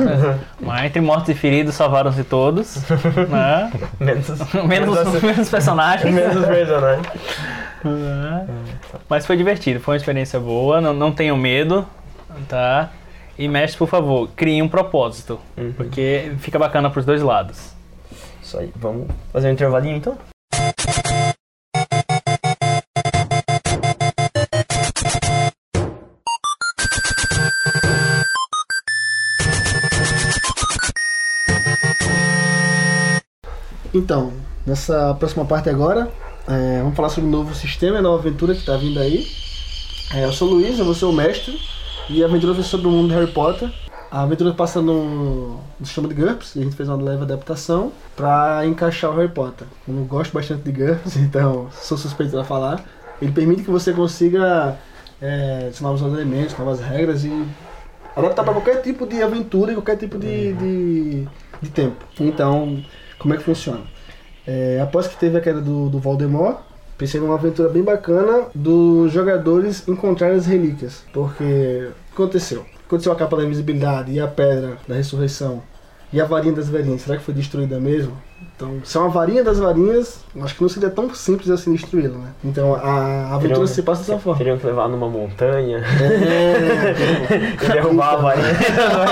[0.60, 2.76] Mas entre mortos e feridos salvaram-se todos.
[3.28, 3.72] Né?
[3.98, 4.28] Menos.
[4.66, 6.14] Menos, menos personagens.
[6.14, 7.06] Menos personagens.
[7.84, 8.46] né?
[9.08, 10.80] Mas foi divertido, foi uma experiência boa.
[10.80, 11.86] Não, não tenham medo,
[12.48, 12.90] tá?
[13.38, 15.38] E mestre, por favor, criem um propósito.
[15.56, 15.72] Uhum.
[15.76, 17.74] Porque fica bacana pros dois lados.
[18.42, 20.16] Isso aí, vamos fazer um intervalinho então?
[33.96, 34.30] Então,
[34.66, 36.10] nessa próxima parte agora,
[36.46, 39.26] é, vamos falar sobre o novo sistema, a nova aventura que está vindo aí.
[40.14, 41.58] É, eu sou o Luiz, eu vou ser o mestre,
[42.10, 43.72] e a aventura vai ser sobre o mundo de Harry Potter.
[44.10, 47.90] A aventura passa no, no sistema de GURPS, e a gente fez uma leve adaptação
[48.14, 49.66] para encaixar o Harry Potter.
[49.88, 52.84] Eu gosto bastante de GURPS, então sou suspeito para falar.
[53.20, 54.76] Ele permite que você consiga
[55.22, 57.46] é, novos elementos, novas regras e
[58.14, 61.28] adaptar para qualquer tipo de aventura e qualquer tipo de, de,
[61.62, 62.04] de tempo.
[62.20, 62.84] Então,
[63.18, 63.82] como é que funciona?
[64.46, 65.98] É, após que teve a queda do, do
[66.96, 71.04] pensei numa aventura bem bacana dos jogadores encontrarem as relíquias.
[71.12, 72.64] Porque aconteceu?
[72.86, 75.62] Aconteceu a capa da invisibilidade e a pedra da ressurreição
[76.12, 77.02] e a varinha das varinhas.
[77.02, 78.16] Será que foi destruída mesmo?
[78.56, 82.16] Então, se é uma varinha das varinhas, acho que não seria tão simples assim destruí-la,
[82.16, 82.28] né?
[82.42, 84.38] Então a, a aventura Teriam- se passa dessa forma.
[84.38, 86.94] Teriam que levar numa montanha É,
[87.64, 88.46] e derrubar a varinha.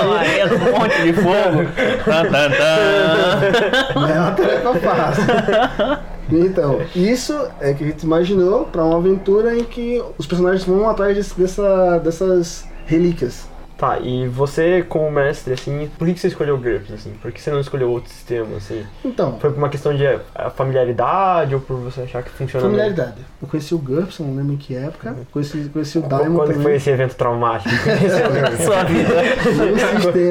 [0.07, 1.69] Maria do Monte de Fogo.
[3.95, 5.23] Não é uma tarefa fácil.
[6.31, 10.89] Então, isso é que a gente imaginou para uma aventura em que os personagens vão
[10.89, 13.47] atrás desse- dessa, dessas relíquias.
[13.77, 17.11] Tá, e você como mestre, assim, por que você escolheu o GURPS, assim?
[17.21, 18.85] Por que você não escolheu outro sistema, assim?
[19.03, 20.21] Então, Foi por uma questão de eh,
[20.55, 22.71] familiaridade ou por você achar que funciona bem?
[22.77, 23.17] familiaridade.
[23.41, 25.17] Eu conheci o GURPS, não lembro em que época.
[25.29, 26.63] Conheci, conheci o Diamond Quando também.
[26.63, 27.69] foi esse evento traumático?
[27.69, 28.63] que?
[28.63, 29.13] Sua vida.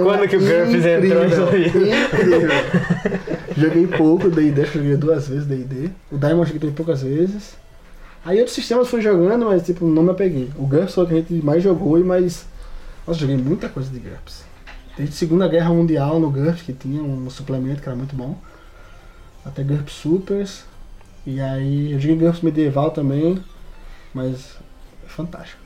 [0.03, 1.79] Quando que o GURPS entrou na sua vida?
[1.79, 2.51] Incrível.
[3.57, 5.91] Joguei pouco D&D, joguei duas vezes D&D.
[6.11, 7.57] O Diamond joguei poucas vezes.
[8.25, 10.51] Aí outros sistemas fui jogando, mas tipo, não me apeguei.
[10.57, 12.47] O GURPS foi o que a gente mais jogou e mais...
[13.07, 14.45] Nossa, joguei muita coisa de GURPS.
[14.97, 18.37] Desde Segunda Guerra Mundial no GURPS, que tinha um suplemento que era muito bom.
[19.45, 20.65] Até GURPS Supers.
[21.27, 23.43] E aí eu joguei GURPS Medieval também.
[24.15, 24.57] Mas
[25.05, 25.61] é fantástico.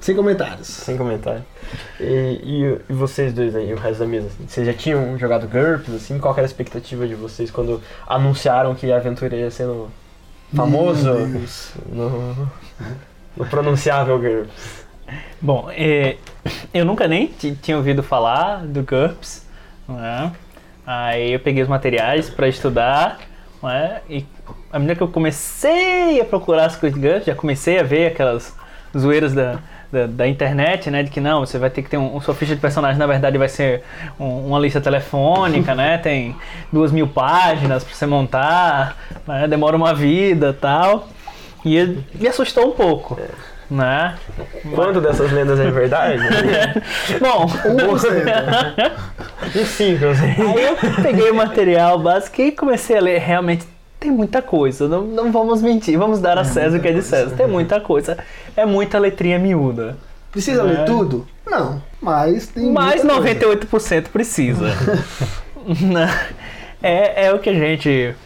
[0.00, 0.66] Sem comentários.
[0.66, 1.44] Sem comentário.
[2.00, 2.04] E,
[2.42, 4.26] e- e vocês dois aí, o resto da mesa?
[4.26, 6.18] assim, vocês já tinham jogado GURPS, assim?
[6.18, 9.88] Qual que era a expectativa de vocês quando anunciaram que a aventura ia ser no
[10.54, 11.08] famoso,
[11.88, 12.50] no,
[13.36, 14.81] no pronunciável GURPS?
[15.40, 16.16] Bom, é,
[16.72, 19.46] eu nunca nem ti- tinha ouvido falar do GURPS,
[19.88, 20.30] não é?
[20.86, 23.18] Aí eu peguei os materiais para estudar,
[23.62, 24.00] não é?
[24.08, 24.24] E
[24.72, 28.06] à medida que eu comecei a procurar as coisas de GURPS, já comecei a ver
[28.08, 28.54] aquelas
[28.96, 29.58] zoeiras da,
[29.92, 31.02] da, da internet, né?
[31.02, 33.06] De que não, você vai ter que ter um, um sua ficha de personagem, na
[33.06, 33.82] verdade vai ser
[34.18, 35.98] um- uma lista telefônica, né?
[35.98, 36.36] Tem
[36.72, 38.96] duas mil páginas para você montar,
[39.26, 39.46] né?
[39.48, 41.08] demora uma vida tal.
[41.64, 43.16] E me assustou um pouco,
[43.72, 44.14] né?
[44.74, 46.22] Quanto dessas lendas é verdade?
[47.20, 48.92] Bom, 1%.
[49.56, 50.28] Uns cinco, eu sei.
[50.30, 53.18] aí eu peguei o material básico e comecei a ler.
[53.20, 53.64] Realmente
[53.98, 57.02] tem muita coisa, não, não vamos mentir, vamos dar a César o que é de
[57.02, 57.36] César.
[57.36, 58.18] Tem muita coisa,
[58.56, 59.96] é muita letrinha miúda.
[60.30, 60.64] Precisa É.
[60.64, 61.26] ler tudo?
[61.46, 61.80] Não.
[62.00, 63.38] Mas tem Mas muita coisa.
[63.66, 64.66] 98% precisa.
[65.80, 66.12] Né?
[66.82, 68.16] É, é o que a gente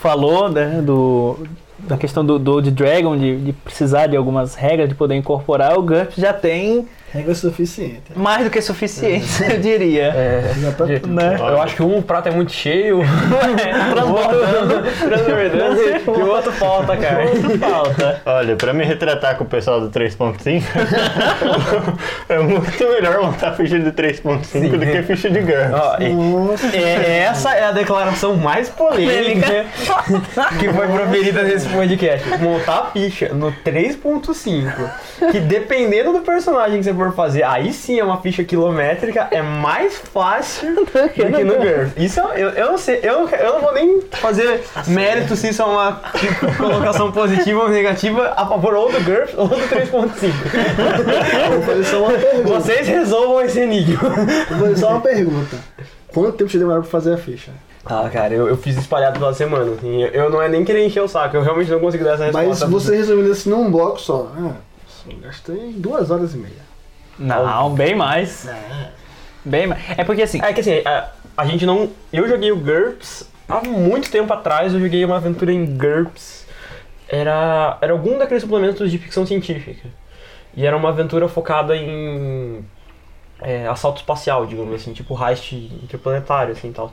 [0.00, 1.36] falou, né, do,
[1.78, 5.78] da questão do, do Old Dragon, de, de precisar de algumas regras, de poder incorporar,
[5.78, 8.02] o GURPS já tem Regra suficiente.
[8.14, 10.12] mais do que suficiente, eu diria.
[10.14, 11.08] É, Já tá tudo.
[11.08, 11.36] Né?
[11.38, 13.00] eu acho que um prato é muito cheio,
[13.92, 14.82] Transbordando.
[15.00, 17.24] transbordando, e o outro falta, cara.
[17.58, 18.22] Falta.
[18.26, 20.62] Olha, pra me retratar com o pessoal do 3.5,
[22.28, 26.62] é muito melhor montar ficha de 3.5 do que ficha de GURPS.
[26.74, 29.66] E- é, essa é a declaração mais polêmica
[30.58, 32.26] que foi proferida nesse podcast.
[32.38, 34.90] Montar a ficha no 3.5,
[35.30, 39.42] que dependendo do personagem que você for fazer, aí sim é uma ficha quilométrica, é
[39.42, 41.92] mais fácil do que no GURPS.
[41.96, 45.64] Isso eu, eu não sei, eu, eu não vou nem fazer mérito se isso é
[45.64, 46.00] uma
[46.58, 51.50] colocação positiva ou negativa a favor ou do GURPS ou do 3.5.
[51.50, 52.48] vou fazer só uma pergunta.
[52.60, 53.98] Vocês resolvam esse enigma.
[54.50, 55.56] Vou fazer só uma pergunta.
[56.12, 57.50] Quanto tempo você demorou pra fazer a ficha?
[57.84, 59.72] Ah, cara, eu, eu fiz espalhado pela semana.
[59.72, 62.14] assim, eu, eu não é nem querer encher o saco, eu realmente não consigo dar
[62.14, 62.66] essa Mas resposta.
[62.66, 64.32] você resumindo assim num bloco só.
[64.36, 64.52] Ah,
[64.88, 66.65] só gastei duas horas e meia.
[67.18, 68.48] Não, bem mais.
[69.44, 69.82] Bem mais.
[69.96, 71.90] É porque assim, É que assim, a, a gente não.
[72.12, 76.46] Eu joguei o GURPS há muito tempo atrás, eu joguei uma aventura em GURPS.
[77.08, 79.88] Era, era algum daqueles suplementos de ficção científica.
[80.56, 82.64] E era uma aventura focada em
[83.40, 86.92] é, assalto espacial, digamos assim, tipo heist interplanetário, assim tal.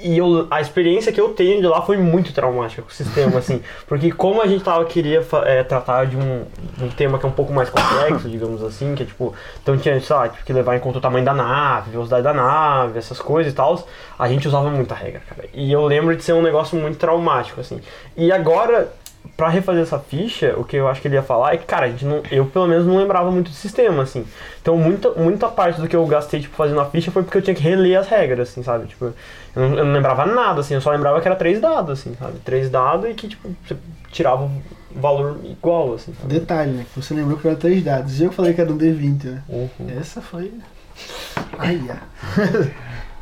[0.00, 3.38] E eu, a experiência que eu tenho de lá foi muito traumática com o sistema,
[3.38, 3.62] assim.
[3.86, 6.44] Porque como a gente tava, queria é, tratar de um,
[6.76, 9.34] de um tema que é um pouco mais complexo, digamos assim, que é tipo...
[9.62, 12.32] Então tinha, sei lá, tipo, que levar em conta o tamanho da nave, velocidade da
[12.32, 13.86] nave, essas coisas e tal.
[14.18, 15.48] A gente usava muita regra, cara.
[15.52, 17.80] E eu lembro de ser um negócio muito traumático, assim.
[18.16, 18.90] E agora,
[19.36, 21.86] pra refazer essa ficha, o que eu acho que ele ia falar é que, cara,
[21.86, 24.24] a gente não, eu pelo menos não lembrava muito do sistema, assim.
[24.60, 27.42] Então muita, muita parte do que eu gastei, tipo, fazendo a ficha foi porque eu
[27.42, 28.86] tinha que reler as regras, assim, sabe?
[28.86, 29.12] Tipo,
[29.54, 32.14] eu não, eu não lembrava nada, assim, eu só lembrava que era três dados, assim,
[32.18, 32.38] sabe?
[32.44, 33.76] Três dados e que, tipo, você
[34.10, 34.62] tirava um
[34.94, 36.32] valor igual, assim, sabe?
[36.32, 36.86] Detalhe, né?
[36.92, 38.18] que Você lembrou que era três dados.
[38.18, 39.42] E eu que falei que era um D20, né?
[39.48, 39.68] Uhum.
[40.00, 40.52] Essa foi.
[41.58, 41.80] Ai,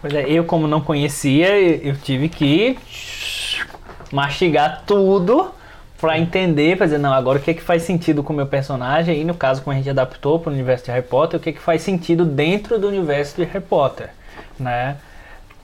[0.01, 2.79] pois é, eu como não conhecia, eu tive que
[4.13, 5.53] mastigar tudo
[6.01, 8.47] pra entender, pra dizer, não, agora o que é que faz sentido com o meu
[8.47, 11.51] personagem, e no caso, como a gente adaptou pro universo de Harry Potter, o que
[11.51, 14.11] é que faz sentido dentro do universo de Harry Potter,
[14.59, 14.97] né?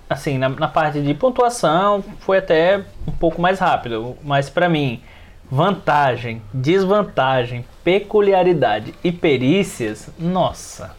[0.09, 5.03] Assim, na, na parte de pontuação, foi até um pouco mais rápido, mas pra mim,
[5.51, 10.95] vantagem, desvantagem, peculiaridade e perícias, nossa.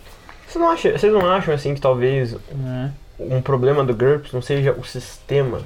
[0.45, 2.91] Vocês não, acham, vocês não acham, assim, que talvez né?
[3.19, 5.61] um problema do GURPS não seja o sistema,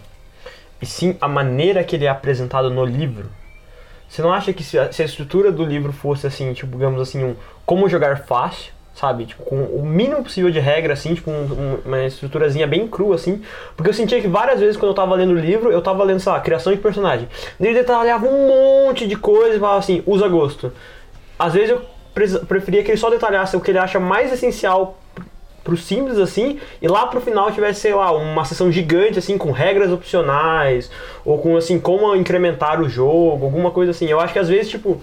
[0.82, 3.30] e sim a maneira que ele é apresentado no livro.
[4.10, 7.00] Você não acha que se a, se a estrutura do livro fosse assim, tipo, digamos
[7.00, 9.26] assim, um como jogar fácil, sabe?
[9.26, 13.16] Tipo, com o mínimo possível de regra, assim, tipo, um- um- uma estruturazinha bem crua,
[13.16, 13.42] assim.
[13.76, 16.20] Porque eu sentia que várias vezes quando eu tava lendo o livro, eu tava lendo,
[16.20, 17.28] sei lá, criação de personagem.
[17.60, 18.48] Ele detalhava um
[18.86, 20.72] monte de coisa e falava assim, usa gosto.
[21.40, 21.82] Às vezes eu
[22.46, 24.98] preferia que ele só detalhasse o que ele acha mais essencial
[25.64, 29.52] pro simples assim, e lá pro final tivesse, sei lá, uma sessão gigante assim com
[29.52, 30.90] regras opcionais
[31.24, 34.08] ou com assim como incrementar o jogo, alguma coisa assim.
[34.08, 35.00] Eu acho que às vezes, tipo,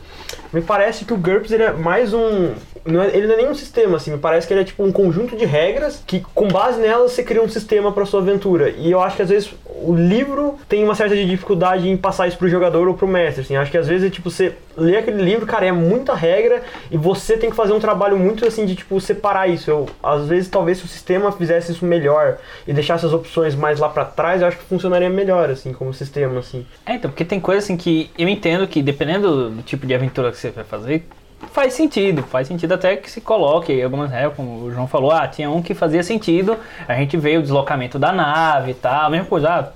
[0.53, 2.53] me parece que o GURPS ele é mais um
[2.85, 4.83] não é- ele não é nem um sistema, assim, me parece que ele é tipo
[4.83, 8.71] um conjunto de regras que, com base nelas, você cria um sistema para sua aventura.
[8.71, 9.51] E eu acho que às vezes
[9.83, 13.55] o livro tem uma certa dificuldade em passar isso pro jogador ou pro mestre, assim.
[13.55, 16.63] Eu acho que às vezes é tipo, você lê aquele livro, cara, é muita regra
[16.91, 19.71] e você tem que fazer um trabalho muito assim de tipo separar isso.
[19.71, 23.79] Eu, às vezes, talvez se o sistema fizesse isso melhor e deixasse as opções mais
[23.79, 26.67] lá para trás, eu acho que funcionaria melhor, assim, como sistema, assim.
[26.87, 30.31] É, então, porque tem coisa assim que eu entendo que dependendo do tipo de aventura
[30.31, 31.05] que você vai fazer,
[31.53, 32.23] faz sentido.
[32.23, 35.63] Faz sentido até que se coloque algumas regras, como o João falou, ah, tinha um
[35.63, 39.69] que fazia sentido, a gente vê o deslocamento da nave e tal, mesma coisa, ah,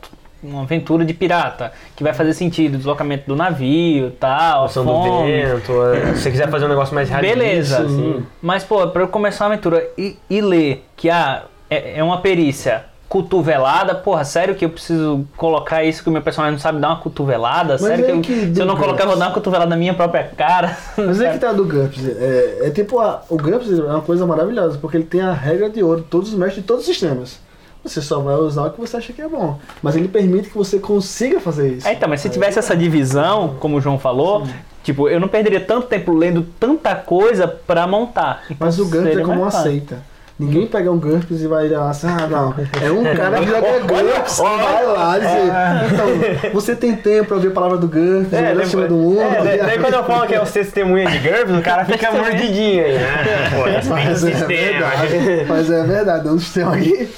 [0.42, 4.84] uma aventura de pirata, que vai fazer sentido, o deslocamento do navio e tal, Ação
[4.84, 7.78] do vento, é, se você quiser fazer um negócio mais realista, Beleza.
[7.82, 8.26] assim.
[8.40, 12.18] Mas, pô, pra eu começar uma aventura e, e ler que ah, é, é uma
[12.20, 16.80] perícia cotovelada, porra, sério que eu preciso colocar isso que o meu personagem não sabe
[16.80, 17.74] dar uma cotovelada?
[17.74, 19.68] Mas sério é que, eu- que se eu não colocar, eu vou dar uma cotovelada
[19.68, 20.76] na minha própria cara?
[20.96, 22.06] Mas é que tá do GURPS.
[22.08, 25.68] É, é tipo, a- o GURPS é uma coisa maravilhosa, porque ele tem a regra
[25.68, 27.38] de ouro, todos os mestres de todos os sistemas.
[27.84, 29.58] Você só vai usar o que você acha que é bom.
[29.82, 31.86] Mas ele permite que você consiga fazer isso.
[31.88, 34.46] É, então, mas se tivesse essa divisão, como o João falou,
[34.84, 38.44] tipo, eu não perderia tanto tempo lendo tanta coisa pra montar.
[38.46, 40.11] Então, Mas o GURPS é seria como seita.
[40.38, 42.54] Ninguém pega um GURPS e vai lá assim, ah, não.
[42.82, 47.36] É um cara que joga GURPS que vai lá dizer, então, você tem tempo pra
[47.36, 49.20] ouvir a palavra do GURPS, melhor daí- sistema do mundo.
[49.20, 52.10] é, daí, daí quando eu falo que é o testemunha de GURPS, o cara fica
[52.10, 53.08] mordidinho aí, né?
[53.50, 57.08] Pô, Mas é verdade, mas é verdade, é um sistema aqui.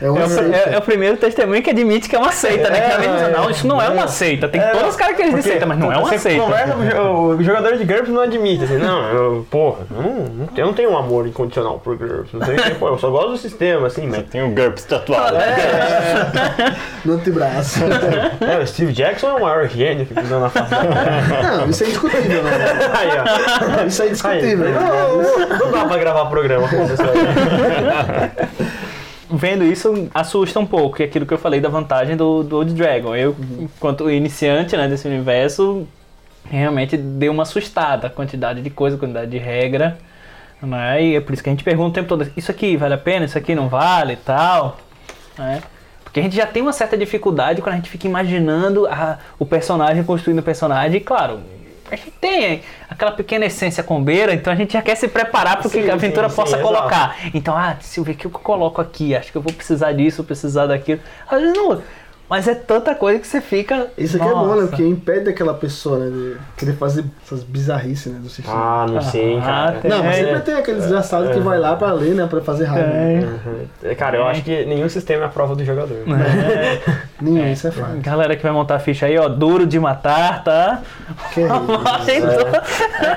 [0.00, 0.56] É uma É o, seita.
[0.56, 2.80] é- é o primeiro testemunho que admite que é uma seita, né?
[2.80, 4.48] Que ela diz, não, isso não é uma seita.
[4.48, 6.42] Tem É, todas as características de seita, mas não é uma seita.
[6.42, 10.02] Conversa, com o jo- o jogador de GURPS não admite, assim, não, eu, porra, eu
[10.02, 13.10] não, não, eu não tenho um amor incondicional por GURPS, não tenho, pô, eu só
[13.10, 14.24] gosto do sistema, assim, mas...
[14.28, 15.36] Tem o GURPS tatuado.
[17.04, 17.80] No antebraço.
[18.40, 20.74] É, o Steve Jackson é o maior gênio que na face.
[21.42, 22.50] Não, isso é indiscutível, né?
[22.92, 23.86] Aí, ó.
[23.86, 24.68] Isso é Aí, indiscutível.
[24.70, 28.68] não, não dá pra gravar programa com isso aí.
[29.32, 32.56] Vendo isso, assusta um pouco, que é aquilo que eu falei da vantagem do, do
[32.56, 33.14] Old Dragon.
[33.14, 35.86] Eu, enquanto iniciante né, desse universo,
[36.44, 39.98] realmente deu uma assustada a quantidade de coisa, a quantidade de regra.
[40.62, 41.02] Né?
[41.02, 42.98] E é por isso que a gente pergunta o tempo todo, isso aqui vale a
[42.98, 44.76] pena, isso aqui não vale e tal.
[45.38, 45.62] Né?
[46.04, 49.46] Porque a gente já tem uma certa dificuldade quando a gente fica imaginando a- o
[49.46, 51.40] personagem, construindo o personagem, e claro.
[51.90, 55.66] A gente tem aquela pequena essência combeira, então a gente já quer se preparar para
[55.66, 57.16] o que a aventura sim, possa sim, colocar.
[57.34, 59.90] Então, ah, se eu ver o que eu coloco aqui, acho que eu vou precisar
[59.92, 61.00] disso, precisar daquilo.
[61.28, 61.82] Às vezes não,
[62.30, 63.88] mas é tanta coisa que você fica.
[63.98, 64.54] Isso aqui é bom, né?
[64.54, 66.10] "Nossa." Porque impede aquela pessoa, né?
[66.10, 68.20] De querer fazer essas bizarrices, né?
[68.22, 68.56] Do sistema.
[68.56, 69.78] Ah, não sei, Ah, cara.
[69.80, 69.90] tem.
[69.90, 70.24] Não, mas é.
[70.24, 72.26] sempre tem aquele desgraçado que vai lá pra ler, né?
[72.30, 72.86] Pra fazer raiva.
[72.88, 73.40] né?
[73.84, 73.94] Uhum.
[73.96, 75.98] Cara, eu acho que nenhum sistema é a prova do jogador.
[77.20, 77.96] Nenhum, isso é fato.
[77.98, 80.80] Galera que vai montar a ficha aí, ó, duro de matar, tá?
[81.34, 81.40] Que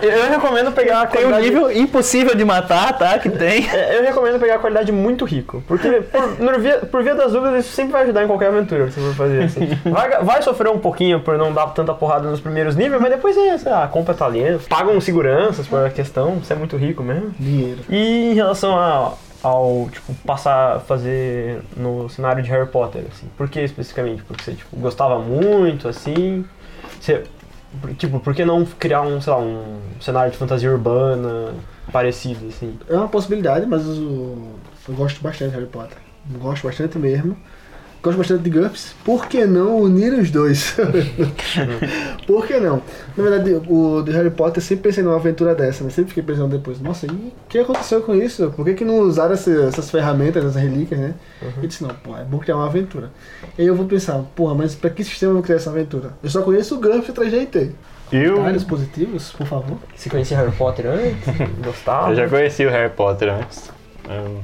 [0.01, 1.49] é Eu, eu recomendo pegar a Tem um qualidade...
[1.53, 3.17] nível impossível de matar, tá?
[3.19, 3.67] Que tem.
[3.69, 5.63] É, Eu recomendo pegar a qualidade muito rico.
[5.67, 8.85] Porque, por, por via, por via das dúvidas, isso sempre vai ajudar em qualquer aventura
[8.85, 9.43] que você for fazer.
[9.43, 9.69] Assim.
[9.85, 13.35] Vai, vai sofrer um pouquinho por não dar tanta porrada nos primeiros níveis, mas depois
[13.37, 14.67] é, sei lá, compra talento.
[14.67, 17.31] Pagam seguranças por a questão, você é muito rico mesmo.
[17.39, 17.79] dinheiro.
[17.89, 23.27] E em relação a- ao, tipo, passar a fazer no cenário de Harry Potter, assim.
[23.37, 24.23] Por que especificamente?
[24.23, 26.45] Porque você, tipo, gostava muito, assim?
[26.99, 27.23] Você,
[27.97, 31.53] tipo, por que não criar um, sei lá, um cenário de fantasia urbana
[31.91, 32.79] parecido, assim?
[32.89, 34.55] É uma possibilidade, mas eu,
[34.87, 35.97] eu gosto bastante de Harry Potter.
[36.39, 37.37] Gosto bastante mesmo.
[38.03, 38.93] Gosto bastante de GURPS.
[39.05, 40.75] Por que não unir os dois?
[42.27, 42.81] Por que não?
[43.15, 45.89] Na verdade, o de Harry Potter eu sempre pensei numa aventura dessa, né?
[45.89, 48.51] Sempre fiquei pensando depois, nossa, e o que aconteceu com isso?
[48.55, 51.13] Por que, que não usaram essa- essas ferramentas, essas relíquias, né?
[51.61, 53.09] E disse, não, pô, é bom criar uma aventura.
[53.57, 56.11] E aí eu vou pensar, porra, mas pra que sistema eu vou criar essa aventura?
[56.21, 57.69] Eu só conheço o GURPS 3GT.
[58.11, 59.77] Eu, Comentários positivos, por favor.
[59.95, 61.23] Você conhecia Harry Potter antes?
[61.65, 62.11] Gostava?
[62.11, 63.71] eu já conheci o Harry Potter antes.
[64.09, 64.41] Eu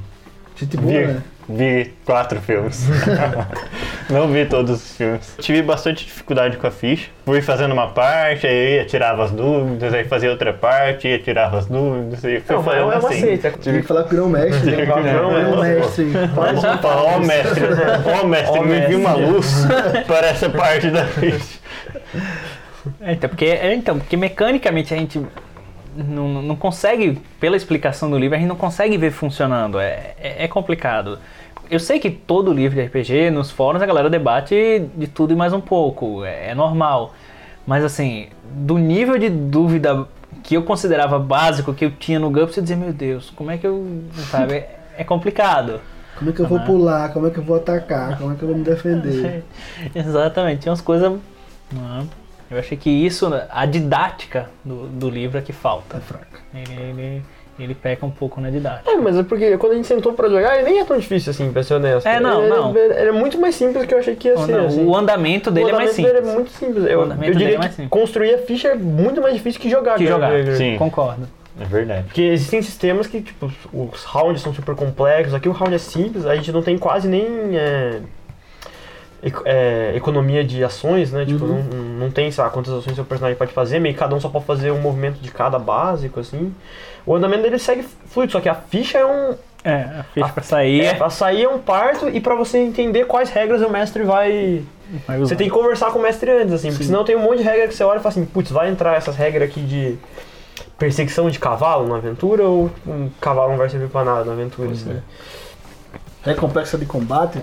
[0.56, 1.22] Gente boa, né?
[1.50, 2.88] Vi quatro filmes.
[4.10, 5.36] Não vi todos os filmes.
[5.40, 7.10] Tive bastante dificuldade com a ficha.
[7.26, 11.58] Fui fazendo uma parte, aí ia, tirava as dúvidas, aí fazia outra parte, ia, tirava
[11.58, 13.22] as dúvidas, e fui Não, mas é fazendo uma assim.
[13.22, 13.52] seita.
[13.60, 14.60] Tive que falar com o grão-mestre.
[14.62, 14.82] Tive né?
[14.82, 16.06] que falar com o Grão-mestre.
[16.06, 17.64] Vamos falar, ó mestre,
[18.06, 19.32] ó mestre, me vi uma mestre.
[19.32, 19.68] luz
[20.08, 21.60] para essa parte da ficha.
[23.02, 25.22] É, então, porque, é, então, porque mecanicamente a gente
[25.96, 29.80] não, não consegue, pela explicação do livro, a gente não consegue ver funcionando.
[29.80, 31.20] É, é, é complicado.
[31.70, 35.36] Eu sei que todo livro de RPG, nos fóruns, a galera debate de tudo e
[35.36, 36.26] mais um pouco.
[36.26, 37.14] É, é normal.
[37.66, 40.08] Mas assim, do nível de dúvida
[40.44, 43.58] que eu considerava básico que eu tinha no GURPS, eu dizia, meu Deus, como é
[43.58, 44.02] que eu.
[44.32, 44.56] Sabe?
[44.56, 45.80] É, é complicado.
[46.18, 47.14] Como é que eu vou pular?
[47.14, 48.18] Como é que eu vou atacar?
[48.18, 49.46] Como é que eu vou me defender?
[49.96, 51.18] Exatamente, tinha umas coisas.
[52.52, 55.96] Eu achei que isso, a didática do, do livro é que falta.
[55.96, 56.40] Tá fraca.
[56.54, 57.22] Ele, ele,
[57.60, 58.90] ele peca um pouco na didática.
[58.90, 61.30] É, mas é porque quando a gente sentou pra jogar, ele nem é tão difícil
[61.32, 62.08] assim, pra ser honesto.
[62.08, 62.70] É, não, ele, não.
[62.76, 64.52] Ele, ele é muito mais simples do que eu achei que ia ser.
[64.52, 64.84] não, assim.
[64.86, 66.14] o andamento dele O é mais andamento simples.
[66.22, 66.84] dele é muito simples.
[66.84, 67.90] O Eu, andamento eu dele diria é mais que simples.
[67.92, 69.98] construir a ficha é muito mais difícil que jogar.
[69.98, 70.32] Que jogar.
[70.32, 70.56] Gregor.
[70.56, 70.76] Sim.
[70.78, 71.28] Concordo.
[71.62, 72.04] É verdade.
[72.06, 75.34] Porque existem sistemas que, tipo, os rounds são super complexos.
[75.34, 78.00] Aqui o round é simples, a gente não tem quase nem é,
[79.46, 81.26] é, economia de ações, né?
[81.26, 81.64] Tipo, Uhum.
[81.72, 84.20] não, não tem, sei lá, quantas ações seu personagem pode fazer, meio que cada um
[84.20, 86.54] só pode fazer um movimento de cada básico, assim.
[87.06, 89.36] O andamento dele segue fluido, só que a ficha é um.
[89.64, 90.86] É, a ficha pra sair.
[90.86, 94.64] É, pra sair é um parto e pra você entender quais regras o mestre vai.
[95.06, 97.40] vai Você tem que conversar com o mestre antes, assim, porque senão tem um monte
[97.40, 99.98] de regra que você olha e fala assim, putz, vai entrar essas regras aqui de
[100.78, 104.72] perseguição de cavalo na aventura ou um cavalo não vai servir pra nada na aventura,
[104.72, 104.98] assim.
[106.24, 107.40] Recompensa de combate.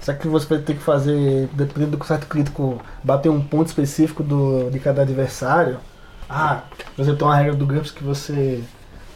[0.00, 4.22] Será que você vai ter que fazer, dependendo do certo crítico, bater um ponto específico
[4.22, 5.78] do, de cada adversário?
[6.28, 6.62] Ah,
[6.94, 8.62] por exemplo, tem uma regra do GURPS que você.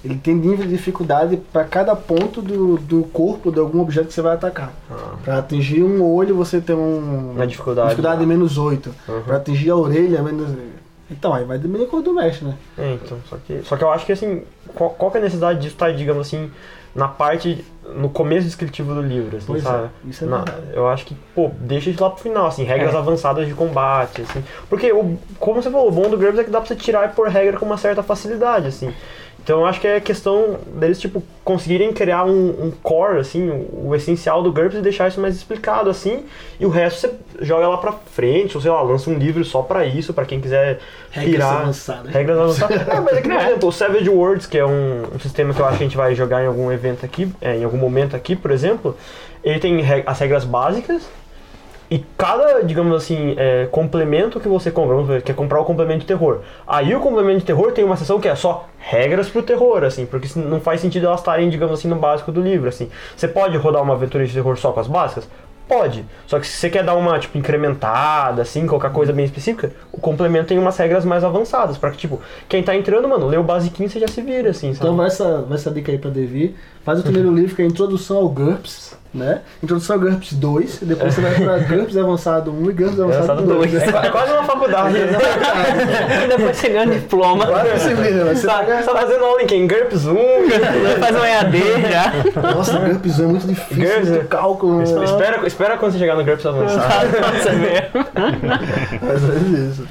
[0.05, 4.13] Ele tem nível de dificuldade para cada ponto do, do corpo de algum objeto que
[4.13, 4.71] você vai atacar.
[4.91, 5.15] Ah.
[5.25, 7.33] Para atingir um olho, você tem um.
[7.35, 7.89] Na dificuldade.
[7.89, 8.95] dificuldade de menos 8.
[9.09, 9.23] Uhum.
[9.23, 10.51] Para atingir a orelha, menos.
[11.11, 12.57] Então, aí vai diminuir a cor do mestre, né?
[12.77, 14.43] É, então, só que, só que eu acho que assim,
[14.75, 16.51] qual, qual que é a necessidade disso estar, digamos assim,
[16.95, 17.65] na parte,
[17.97, 19.91] no começo descritivo do livro, assim, Pois é, sabe?
[20.05, 22.99] isso é Na- eu acho que, pô, deixa isso lá pro final, assim, regras É.
[22.99, 24.43] avançadas de combate, assim.
[24.71, 27.05] Porque, o, como você falou, o bom do GURPS é que dá pra você tirar
[27.07, 28.93] e pôr regra com uma certa facilidade, assim.
[29.45, 33.89] Então eu acho que é questão deles, tipo, conseguirem criar um, um core, assim, o,
[33.89, 36.25] o essencial do GURPS e deixar isso mais explicado, assim,
[36.59, 39.61] e o resto você joga lá pra frente, ou sei lá, lança um livro só
[39.61, 40.79] pra isso, pra quem quiser
[41.11, 41.61] Regras pirar.
[41.61, 42.11] avançadas.
[42.11, 42.81] Regras avançadas.
[42.89, 45.61] é, mas é que, por exemplo, o Savage Worlds, que é um, um sistema que
[45.61, 48.17] eu acho que a gente vai jogar em algum evento aqui, é, em algum momento
[48.17, 48.97] aqui, por exemplo,
[49.45, 51.03] ele tem as regras básicas,
[51.91, 56.01] e cada, digamos assim, é, complemento que você compra, vamos ver, quer comprar o complemento
[56.01, 56.41] de terror.
[56.67, 60.07] Aí o complemento de terror tem uma seção que é só regras pro terror, assim,
[60.07, 62.89] porque se- não faz sentido elas estarem, digamos assim, no básico do livro, assim.
[63.17, 65.29] Você pode rodar uma aventura de terror só com as básicas?
[65.67, 66.05] Pode.
[66.27, 69.99] Só que se você quer dar uma, tipo, incrementada, assim, qualquer coisa bem específica, o
[69.99, 73.43] complemento tem umas regras mais avançadas, pra que, tipo, quem tá entrando, mano, lê o
[73.43, 74.85] basiquinho e você já se vira, assim, sabe?
[74.87, 76.55] Então vai essa, vai essa dica aí pra Devi.
[76.85, 79.41] Faz o primeiro livro que é a Introdução ao GURPS, né?
[79.63, 83.33] Introdução ao GURPS 2, e depois você vai pra GURPS Avançado 1 e GURPS Avançado
[83.33, 83.71] Avançado 2.
[83.71, 83.83] dois.
[83.83, 84.97] É qua- quase uma faculdade.
[84.99, 87.45] E depois você ganha um diploma.
[87.45, 89.67] Agora você vira, vai ser Tá, você tá fazendo aula em quem?
[89.67, 90.15] GURPS 1?
[91.01, 91.59] Faz um EAD
[91.91, 92.43] já.
[92.55, 94.79] Nossa, GURPS 1 é muito difícil, GURPS, muito cálculo.
[94.79, 95.05] né?
[95.05, 97.07] espera, espera quando você chegar no GURPS avançado.
[97.35, 97.85] Você vê.
[99.03, 99.89] Mas é isso.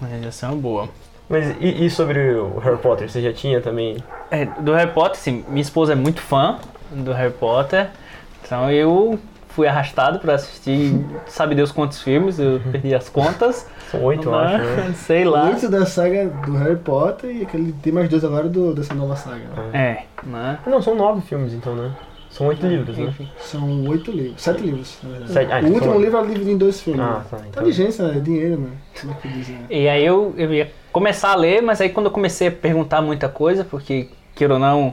[0.00, 0.88] Mas essa é uma boa.
[1.28, 3.10] Mas e, e sobre o Harry Potter?
[3.10, 3.96] Você já tinha também?
[4.30, 6.58] É, do Harry Potter, sim, minha esposa é muito fã
[6.92, 7.88] do Harry Potter,
[8.46, 9.18] então eu
[9.48, 13.66] fui arrastado pra assistir sabe Deus quantos filmes, eu perdi as contas.
[13.90, 14.92] São oito, eu acho, né?
[14.96, 15.46] Sei lá.
[15.46, 19.16] Muito da saga do Harry Potter e aquele, tem mais dois agora do, dessa nova
[19.16, 19.44] saga.
[19.72, 20.58] É, né?
[20.66, 21.92] Não, são nove filmes então, né?
[22.28, 23.04] São oito livros, né?
[23.04, 23.30] Enfim.
[23.40, 25.32] São oito livros, sete livros, na verdade.
[25.32, 27.00] Sete- ah, o então último livro é dividido em dois filmes.
[27.00, 27.38] Ah, tá.
[27.38, 27.62] Então...
[27.62, 28.70] Inteligência, é dinheiro, né?
[29.00, 29.58] Como é que dizem?
[29.70, 33.00] E aí eu, eu ia começar a ler, mas aí quando eu comecei a perguntar
[33.00, 34.92] muita coisa, porque, queira ou não,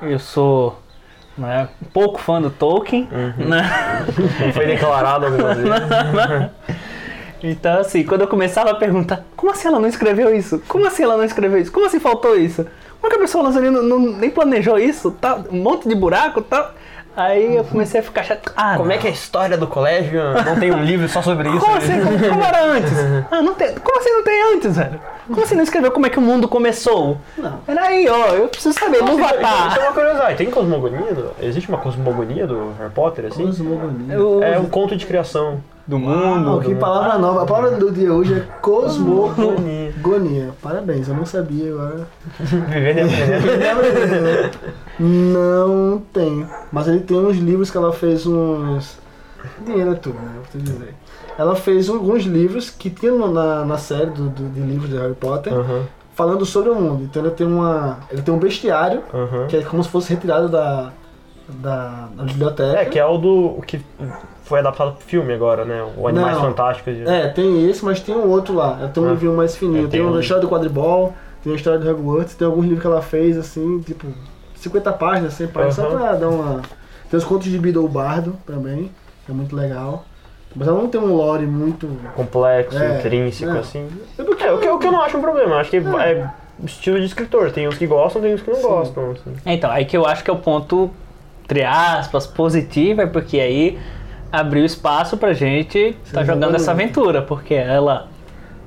[0.00, 0.78] eu sou
[1.38, 3.08] né, um pouco fã do Tolkien,
[3.38, 4.04] né?
[4.44, 5.70] Não foi declarado algumas vezes.
[7.42, 10.60] Então, assim, quando eu começava a perguntar, como assim ela não escreveu isso?
[10.66, 11.70] Como assim ela não escreveu isso?
[11.70, 12.66] Como assim faltou isso?
[13.00, 15.12] Como é que a pessoa não, não- nem planejou isso?
[15.12, 16.72] Tá, um monte de buraco tal.
[17.18, 18.52] Aí eu comecei a ficar chato.
[18.56, 18.94] Ah, Como não.
[18.94, 20.20] é que é a história do colégio?
[20.46, 21.58] Não tem um livro só sobre isso?
[21.58, 22.00] Como assim?
[22.00, 22.92] Como, como era antes?
[23.30, 23.74] Ah, não tem.
[23.74, 25.00] Como assim não tem antes, velho?
[25.26, 27.18] Como assim não escreveu como é que o mundo começou?
[27.36, 27.58] Não.
[27.66, 29.34] Peraí, ó, eu preciso saber, não vai
[29.68, 30.36] Isso é uma curiosidade.
[30.36, 31.12] Tem cosmogonia?
[31.14, 33.44] do- Existe uma cosmogonia do Harry Potter, assim?
[33.46, 34.14] Cosmogonia.
[34.46, 35.60] É um conto de criação.
[35.88, 36.60] Do mundo.
[36.60, 37.42] Ah, que palavra nova.
[37.42, 39.92] A palavra do dia hoje é cosmogonia.
[40.02, 40.50] Gonia.
[40.62, 42.06] Parabéns, eu não sabia agora.
[42.38, 44.50] Vivendo e aprendendo.
[45.00, 46.46] Não tem.
[46.72, 48.98] Mas ele tem uns livros que ela fez uns.
[49.64, 50.32] Dinheiro é tudo, né?
[50.34, 50.94] Vou te dizer.
[51.38, 55.14] Ela fez alguns livros que tinham na, na série do, do- de livros de Harry
[55.14, 55.84] Potter Aham,
[56.14, 57.04] falando sobre o mundo.
[57.04, 57.98] Então ele tem uma.
[58.10, 59.46] Ele tem um bestiário, aham.
[59.46, 60.90] que é como se fosse retirado da.
[61.48, 62.80] Da, da biblioteca.
[62.80, 63.80] É, que é o do o que
[64.44, 65.84] foi adaptado pro filme agora, né?
[65.96, 66.42] O Animais Não.
[66.44, 66.94] Fantásticos.
[66.96, 68.90] de- É, tem esse, mas tem um outro lá.
[68.92, 69.10] Tem um Ah.
[69.10, 69.86] livrinho mais fininho.
[69.86, 72.86] É, tem um- história do quadribol, tem a história do Hogwarts, tem alguns livros que
[72.86, 74.06] ela fez, assim, tipo,
[74.56, 75.98] 50 páginas, 100 páginas, só Aham.
[75.98, 76.62] pra dar uma...
[77.10, 78.90] Tem os contos de Beedle Bardo também,
[79.24, 80.04] que é muito legal.
[80.56, 81.86] Mas ela não tem um lore muito...
[82.14, 83.58] Complexo, É, intrínseco, é.
[83.58, 83.86] assim.
[84.18, 85.54] É porque É, o que, o que eu não acho um problema.
[85.54, 86.30] Eu acho que é
[86.64, 87.50] estilo de escritor.
[87.52, 88.62] Tem uns que gostam, tem uns que não Sim.
[88.62, 89.10] gostam.
[89.12, 89.34] assim.
[89.46, 90.90] Então, aí que eu acho que é o ponto,
[91.48, 93.78] entre aspas, positivo, é porque aí
[94.30, 98.08] abriu espaço pra gente tá jogando essa aventura, porque ela.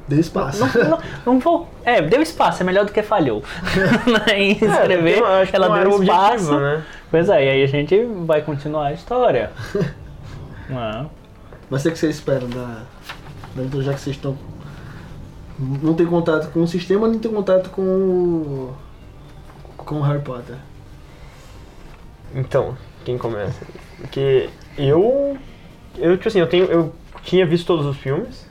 [0.07, 0.65] deu espaço.
[0.65, 1.69] Não, não, não vou.
[1.86, 3.43] É, deu espaço, é melhor do que falhou.
[4.36, 6.34] em É, escrever, que ela não deu espaço.
[6.34, 6.84] objetivo, né?
[7.11, 9.51] Pois é, e aí a gente vai continuar a história.
[10.67, 11.11] Não.
[11.69, 12.84] Mas o que você espera da...
[13.57, 14.38] então, já que vocês estão...
[15.59, 18.71] Não tem contato com o sistema, nem tem contato com
[19.77, 20.55] com o Harry Potter.
[22.36, 23.65] Então, quem começa?
[23.97, 25.38] Porque eu.
[25.97, 26.65] Eu, tipo assim, eu tenho.
[26.65, 28.49] Eu tinha visto todos os filmes.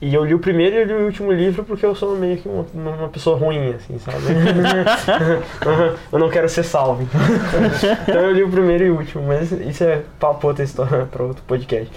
[0.00, 2.36] E eu li o primeiro e eu li o último livro porque eu sou meio
[2.36, 4.18] que uma, uma pessoa ruim, assim, sabe?
[6.12, 7.02] eu não quero ser salvo.
[7.02, 7.20] Então.
[8.06, 11.22] então eu li o primeiro e o último, mas isso é papo outra história pra
[11.22, 11.90] outro podcast.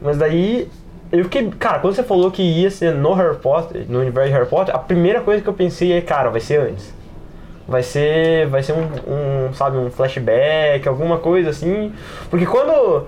[0.00, 0.68] Mas daí.
[1.12, 1.48] Eu fiquei.
[1.58, 4.74] Cara, quando você falou que ia ser no Harry Potter, no universo de Harry Potter,
[4.74, 6.92] a primeira coisa que eu pensei é, cara, vai ser antes
[7.68, 11.92] vai ser vai ser um, um, sabe um flashback alguma coisa assim.
[12.30, 13.04] Porque quando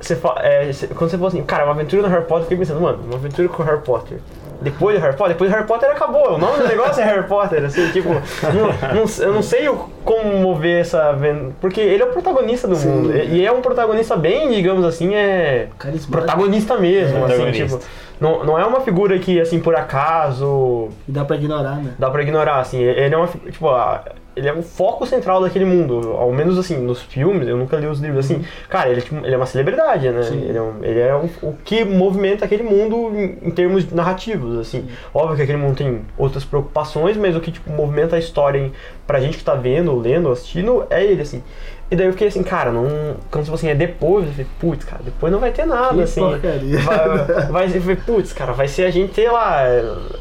[0.00, 2.58] você fa- é, quando você falou assim cara uma aventura no Harry Potter eu fiquei
[2.58, 4.18] pensando mano uma aventura com o Harry Potter
[4.62, 6.34] depois do Harry Potter depois do Harry Potter acabou.
[6.34, 9.88] O nome do negócio é Harry Potter assim tipo não, não- eu não sei o-
[10.04, 11.12] como mover essa
[11.60, 12.88] porque ele é o protagonista do Sim.
[12.88, 13.16] mundo.
[13.16, 15.66] E é um protagonista bem digamos assim é
[16.08, 17.78] protagonista mesmo assim Protagonista.
[17.78, 17.88] tipo
[18.20, 21.94] não, não é uma figura que assim por acaso dá pra ignorar, né?
[21.98, 22.78] dá pra ignorar, assim.
[22.82, 23.26] Ele é uma.
[23.28, 24.04] Tipo, a-
[24.36, 26.12] ele é o foco central daquele mundo.
[26.16, 28.44] Ao menos assim, nos filmes, eu nunca li os livros assim.
[28.68, 30.22] Cara, ele é, tipo, ele é uma celebridade, né?
[30.22, 30.40] Sim.
[30.42, 34.56] Ele é, um- ele é o, o que movimenta aquele mundo em, em termos narrativos,
[34.58, 34.86] assim.
[35.12, 38.72] Óbvio que aquele mundo tem outras preocupações, mas o que tipo, movimenta a história em,
[39.08, 41.42] pra gente que tá vendo, lendo, assistindo, é ele, assim.
[41.90, 42.84] E daí eu fiquei assim, cara, não.
[43.30, 45.94] Quando você falou assim, é depois, eu falei, putz, cara, depois não vai ter nada,
[45.94, 46.20] Que assim.
[46.20, 46.78] porcaria.
[46.80, 49.62] Vai, vai, eu falei, putz, cara, vai ser a gente ter lá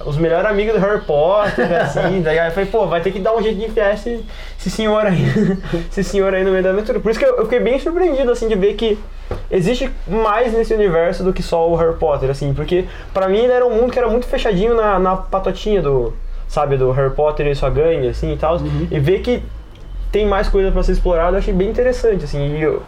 [0.06, 2.22] os melhores amigos do Harry Potter, assim.
[2.24, 4.24] daí eu falei, pô, vai ter que dar um jeito de enfiar esse,
[4.58, 5.26] esse senhor aí,
[5.92, 7.02] esse senhor aí no meio da aventura.
[7.02, 8.98] Por isso que eu, eu fiquei bem surpreendido, assim, de ver que
[9.52, 13.52] existe mais nesse universo do que só o Harry Potter, assim, porque pra mim ele
[13.52, 16.14] era um mundo que era muito fechadinho na, na patotinha do,
[16.48, 18.58] sabe, do Harry Potter e sua gangue, assim, e tal.
[18.90, 19.44] E ver que
[20.12, 22.82] tem mais coisa pra ser explorada, eu achei bem interessante, assim, e eu,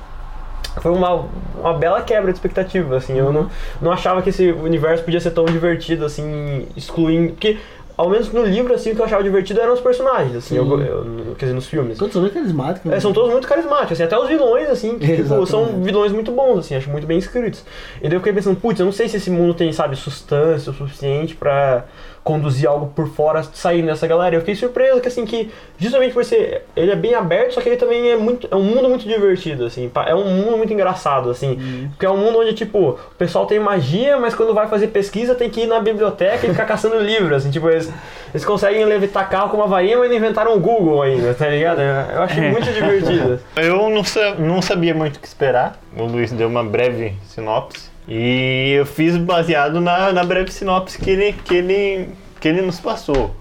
[0.81, 1.25] foi uma,
[1.59, 3.49] uma bela quebra de expectativa, assim, eu não,
[3.81, 7.57] não achava que esse universo podia ser tão divertido, assim, excluindo, porque
[7.97, 10.65] ao menos no livro, assim, o que eu achava divertido eram os personagens, assim, eu,
[10.79, 11.97] eu- quer dizer, nos filmes.
[11.97, 12.89] Todos são bem carismáticos.
[12.89, 12.95] né?
[12.95, 16.31] É, são todos muito carismáticos, assim, até os vilões, assim, que tipo, são vilões muito
[16.31, 17.65] bons, assim, acho muito bem escritos.
[17.99, 20.71] E daí eu fiquei pensando, putz, eu não sei se esse mundo tem, sabe, substância
[20.71, 21.83] o suficiente pra
[22.23, 24.35] conduzir algo por fora saindo dessa galera.
[24.35, 27.69] Eu fiquei surpreso que, assim, que justamente por ser, ele é bem aberto, só que
[27.69, 31.29] ele também é muito, é um mundo muito divertido, assim, é um mundo muito engraçado,
[31.29, 34.87] assim, porque é um mundo onde, tipo, o pessoal tem magia, mas quando vai fazer
[34.87, 37.91] pesquisa tem que ir na biblioteca e ficar caçando livros, assim, tipo, eles,
[38.33, 41.81] eles conseguem levitar carro com uma varinha, mas não inventaram o Google ainda, tá ligado?
[41.81, 43.39] Eu achei muito divertido.
[43.55, 44.03] Eu não,
[44.37, 45.79] não sabia muito o que esperar.
[45.97, 47.89] O Luiz deu uma breve sinopse.
[48.09, 52.09] E eu fiz baseado na, na breve sinopse que ele, que, ele,
[52.41, 53.35] que ele nos passou.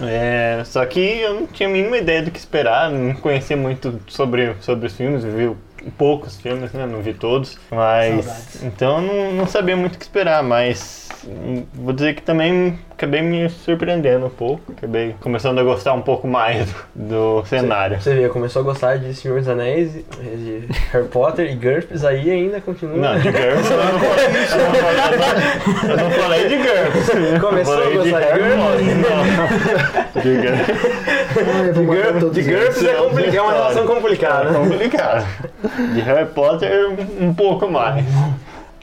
[0.00, 4.00] É, só que eu não tinha a mínima ideia do que esperar, não conhecia muito
[4.08, 5.54] sobre, sobre os filmes, vi
[5.96, 6.86] poucos filmes, né?
[6.86, 7.58] Não vi todos.
[7.70, 8.24] Mas.
[8.24, 8.62] Saudades.
[8.62, 11.08] Então não, não sabia muito o que esperar, mas
[11.74, 14.72] vou dizer que também acabei me surpreendendo um pouco.
[14.72, 18.00] Acabei começando a gostar um pouco mais do, do cenário.
[18.00, 22.30] Você vê, começou a gostar de Senhor dos Anéis, de Harry Potter e GURPS, aí
[22.30, 22.96] ainda continua.
[22.96, 24.26] Não, de GURPS eu não falei,
[25.88, 27.40] eu não falei de GURPS.
[27.40, 28.62] Começou a de gostar de Harry GURPS?
[28.62, 30.22] Potter, não.
[30.22, 30.80] De GURPS.
[31.86, 32.42] Matar todos De.
[32.42, 34.50] GURPS é, é uma relação complicada.
[34.50, 35.26] É complicado.
[35.76, 36.90] De Harry Potter,
[37.20, 38.04] um pouco mais.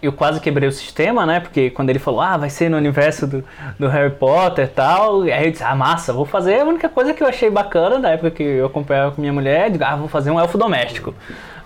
[0.02, 1.40] eu quase quebrei o sistema, né?
[1.40, 3.44] Porque quando ele falou, ah, vai ser no universo do,
[3.80, 7.14] do Harry Potter e tal, aí eu disse, ah, massa, vou fazer a única coisa
[7.14, 10.30] que eu achei bacana na época que eu acompanhava com minha mulher, ah, vou fazer
[10.32, 11.14] um elfo doméstico,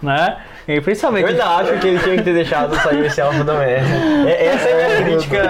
[0.02, 0.38] né?
[0.68, 1.24] E principalmente.
[1.24, 4.30] Eu ainda acho que ele tinha que ter deixado sair esse da merda.
[4.30, 5.42] É- Essa é a minha crítica.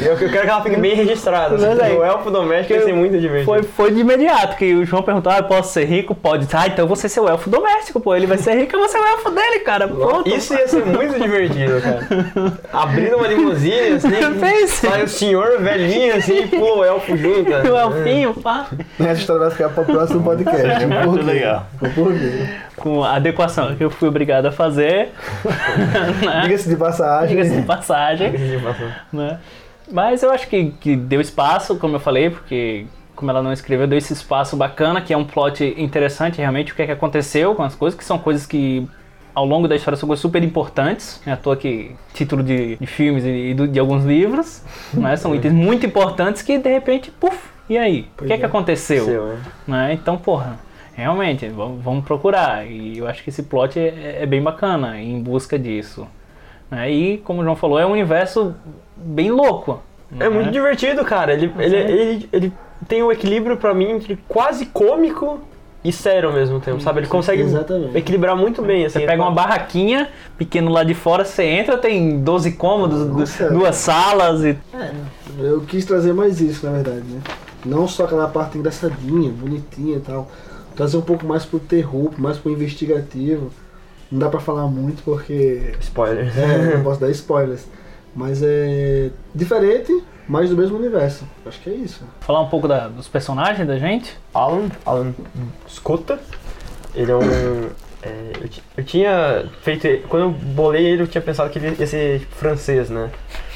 [0.00, 1.54] Eu, eu quero que ela fique bem registrada.
[1.54, 3.44] assim, aí, o elfo doméstico vai ser muito divertido.
[3.44, 6.14] Foi, foi de imediato, que o João perguntou, ah, eu posso ser rico?
[6.14, 6.46] Pode.
[6.52, 8.14] Ah, então você ser o elfo doméstico, pô.
[8.14, 9.86] Ele vai ser rico, eu vou ser o elfo dele, cara.
[9.88, 10.28] Pronto.
[10.28, 12.06] Isso ia ser muito divertido, cara.
[12.72, 17.50] Abrindo uma limusine, assim, sai o senhor velhinho, assim, e pula o elfo junto.
[17.70, 18.66] O elfinho, pá.
[18.98, 20.66] Essa história vai ficar para o próximo podcast.
[20.66, 21.30] É Por muito quê?
[21.32, 21.66] legal.
[21.94, 22.46] Por quê?
[22.76, 25.10] Com adequação que eu fui obrigado a fazer.
[26.24, 26.40] né?
[26.44, 27.36] Diga-se de passagem.
[27.36, 28.32] Diga-se de passagem.
[29.12, 29.38] né?
[29.92, 33.86] Mas eu acho que, que deu espaço, como eu falei, porque como ela não escreveu,
[33.86, 37.54] deu esse espaço bacana, que é um plot interessante realmente, o que é que aconteceu
[37.54, 38.88] com as coisas, que são coisas que
[39.34, 42.86] ao longo da história são coisas super importantes, é à toa que título de, de
[42.86, 44.62] filmes e do- de alguns livros,
[44.94, 45.14] né?
[45.16, 47.36] são itens muito importantes que de repente, puf,
[47.68, 48.08] e aí?
[48.18, 48.46] O que é que é.
[48.46, 49.04] aconteceu?
[49.04, 49.38] Seu, né?
[49.66, 49.92] né?
[49.92, 50.58] Então, porra,
[51.00, 52.66] realmente, vamos, vamos procurar.
[52.66, 56.06] E eu acho que esse plot é, é bem bacana, em busca disso.
[56.70, 56.90] Né?
[56.90, 58.54] E, como o João falou, é um universo
[58.96, 59.82] bem louco.
[60.12, 60.28] É né?
[60.28, 61.32] muito divertido, cara.
[61.32, 62.52] Ele, ele, ele, ele
[62.86, 65.40] tem um equilíbrio pra mim entre quase cômico
[65.82, 67.00] e sério ao mesmo tempo, sabe?
[67.00, 67.96] Ele consegue Exatamente.
[67.96, 69.00] equilibrar muito bem, assim.
[69.00, 73.48] Você pega uma barraquinha pequeno lá de fora, você entra, tem 12 cômodos, Nossa.
[73.50, 74.56] duas salas e.
[75.38, 77.20] Eu quis trazer mais isso, na verdade, né?
[77.64, 80.28] Não só aquela parte engraçadinha, bonitinha e tal.
[80.80, 83.50] Trazer um pouco mais pro terror, mais pro investigativo.
[84.10, 86.32] Não dá pra falar muito porque Spoiler.
[86.38, 87.66] é, não posso dar spoilers.
[88.16, 89.92] Mas é diferente,
[90.26, 91.26] mas do mesmo universo.
[91.44, 92.02] Acho que é isso.
[92.20, 94.16] Falar um pouco da- dos personagens da gente.
[94.32, 95.12] Alan, Alan
[95.68, 96.18] Scotta.
[96.94, 97.20] Ele é um.
[98.02, 99.86] é, eu, eu tinha feito.
[100.08, 103.10] Quando eu bolei ele, eu tinha pensado que ele ia ser tipo, francês, né?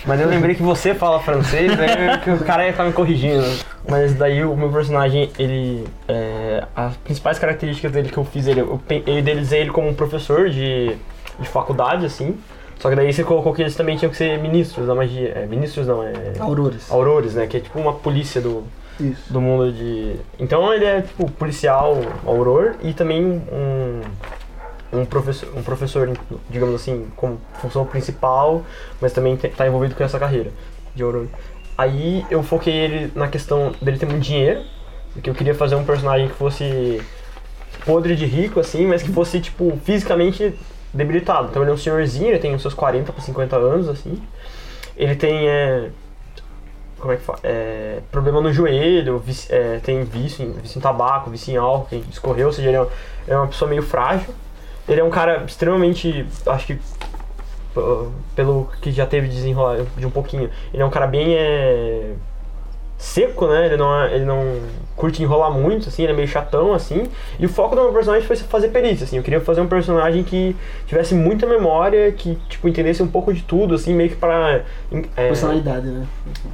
[0.06, 2.18] Mas eu lembrei que você fala francês, né?
[2.22, 3.44] Que o cara ia estar me corrigindo.
[3.88, 5.86] Mas daí o meu personagem, ele.
[6.08, 10.50] é, as principais características dele que eu fiz, ele, eu idealizei ele como um professor
[10.50, 10.96] de,
[11.38, 12.36] de faculdade, assim.
[12.78, 15.30] Só que daí você colocou que eles também tinham que ser ministros da magia.
[15.30, 16.12] É, ministros não, é.
[16.38, 16.90] Aurores.
[16.90, 17.46] Aurores, né?
[17.46, 18.64] Que é tipo uma polícia do,
[19.00, 19.32] Isso.
[19.32, 20.16] do mundo de.
[20.38, 24.00] Então ele é tipo policial auror e também um,
[24.96, 26.10] um, professor, um professor,
[26.50, 28.64] digamos assim, como função principal,
[29.00, 30.50] mas também está envolvido com essa carreira
[30.94, 31.26] de auror.
[31.76, 34.62] Aí eu foquei ele na questão dele ter muito dinheiro,
[35.12, 37.00] Porque eu queria fazer um personagem que fosse
[37.84, 40.54] podre de rico, assim, mas que fosse, tipo, fisicamente
[40.92, 41.48] debilitado.
[41.48, 44.20] Então ele é um senhorzinho, ele tem uns seus 40 para 50 anos, assim.
[44.96, 45.90] Ele tem, é,
[46.98, 47.40] como é que fala?
[47.42, 52.04] É, problema no joelho, é, tem vício em, vício em tabaco, vício em álcool, que
[52.10, 52.86] escorreu, ou seja, ele é,
[53.28, 54.32] é uma pessoa meio frágil.
[54.88, 56.78] Ele é um cara extremamente, acho que
[58.36, 62.12] pelo que já teve de desenrolar de um pouquinho, ele é um cara bem é,
[62.98, 63.66] seco, né?
[63.66, 64.60] Ele não, é- ele não
[64.96, 67.04] curte enrolar muito, assim, ele é meio chatão, assim.
[67.38, 69.16] E o foco do meu personagem foi fazer perícia, assim.
[69.16, 70.54] Eu queria fazer um personagem que
[70.86, 74.60] tivesse muita memória, que, tipo, entendesse um pouco de tudo, assim, meio que pra...
[75.16, 76.06] é, Personalidade, né?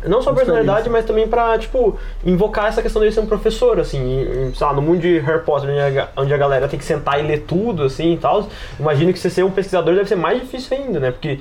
[0.06, 4.00] não só personalidade, mas também pra, tipo, invocar essa questão dele ser um professor, assim,
[4.22, 6.84] e, sei lá, no mundo de Harry Potter, onde a, onde a galera tem que
[6.84, 10.16] sentar e ler tudo, assim, e tal, imagino que você ser um pesquisador deve ser
[10.16, 11.40] mais difícil ainda, né, porque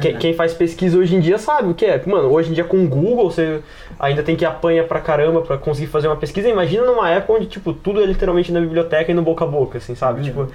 [0.00, 2.64] que- quem faz pesquisa hoje em dia sabe o que é, mano, hoje em dia
[2.64, 3.60] com o Google você
[3.98, 7.46] ainda tem que apanhar pra caramba pra conseguir fazer uma pesquisa, imagina numa época onde,
[7.46, 10.48] tipo, tudo é literalmente na biblioteca e no boca a boca, assim, sabe, tipo...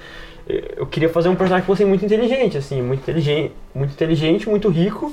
[0.76, 4.68] Eu queria fazer um personagem que fosse muito inteligente, assim, muito inteligente, muito inteligente, muito
[4.68, 5.12] rico,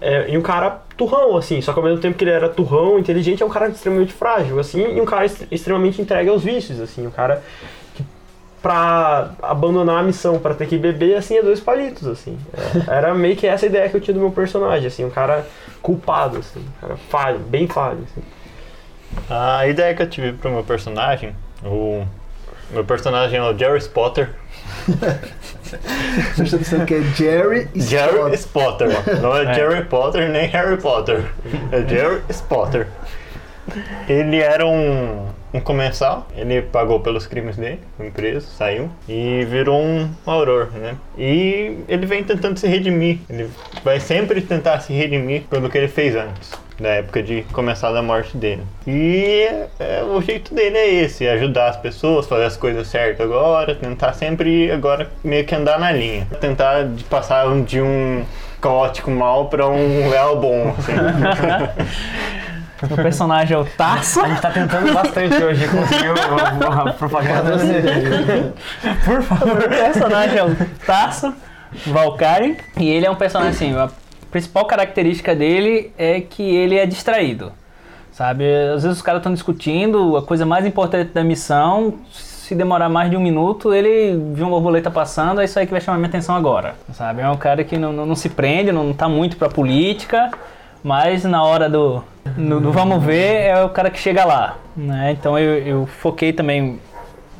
[0.00, 2.98] é, e um cara turrão, assim, só que ao mesmo tempo que ele era turrão,
[2.98, 6.78] inteligente, é um cara extremamente frágil, assim, e um cara est- extremamente entregue aos vícios,
[6.78, 7.42] assim, um cara
[7.94, 8.04] que
[8.62, 12.36] pra abandonar a missão, pra ter que beber, assim, é dois palitos, assim.
[12.86, 15.46] É, era meio que essa ideia que eu tinha do meu personagem, assim, um cara
[15.80, 18.22] culpado, assim, um cara falho, bem falho, assim.
[19.28, 22.04] A ideia que eu tive pro meu personagem, o
[22.70, 24.30] meu personagem é o Jerry Spotter.
[26.34, 28.34] Você está dizendo que é Jerry e Jerry.
[28.34, 28.88] Spotter.
[29.20, 31.24] Não é, Jerry Potter nem Harry Potter.
[31.72, 32.88] É Jerry Spotter.
[34.08, 39.80] Ele era um, um comensal, ele pagou pelos crimes dele, foi preso, saiu e virou
[39.80, 40.96] um auror, né?
[41.16, 43.48] E ele vem tentando se redimir, ele
[43.82, 48.02] vai sempre tentar se redimir pelo que ele fez antes, da época de começar da
[48.02, 48.62] morte dele.
[48.86, 49.48] E
[49.78, 54.12] é, o jeito dele é esse, ajudar as pessoas, fazer as coisas certas agora, tentar
[54.12, 58.24] sempre agora meio que andar na linha, tentar de passar de um
[58.60, 60.92] caótico mal para um leal bom, assim.
[62.82, 64.20] O personagem é o Tarso.
[64.20, 67.52] A gente tá tentando bastante hoje conseguir a propaganda.
[69.04, 70.54] Por favor, o personagem é o
[70.86, 71.32] Tarso
[71.86, 72.58] Valkyrie.
[72.78, 73.88] E ele é um personagem assim, a
[74.30, 77.52] principal característica dele é que ele é distraído.
[78.12, 78.44] Sabe?
[78.74, 81.94] Às vezes os caras estão discutindo a coisa mais importante da missão.
[82.12, 85.72] Se demorar mais de um minuto, ele viu uma borboleta passando, é isso aí que
[85.72, 86.76] vai chamar minha atenção agora.
[86.92, 87.20] Sabe?
[87.20, 90.30] É um cara que não, não, não se prende, não tá muito pra política,
[90.86, 92.00] mas na hora do,
[92.36, 94.56] no- do vamos ver é o cara que chega lá.
[94.76, 95.16] Né?
[95.18, 96.78] Então eu, eu foquei também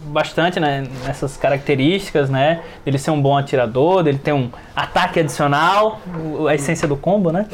[0.06, 2.60] bastante né, nessas características, né?
[2.84, 6.00] Dele ser um bom atirador, dele ter um ataque adicional,
[6.48, 7.46] a essência do combo, né?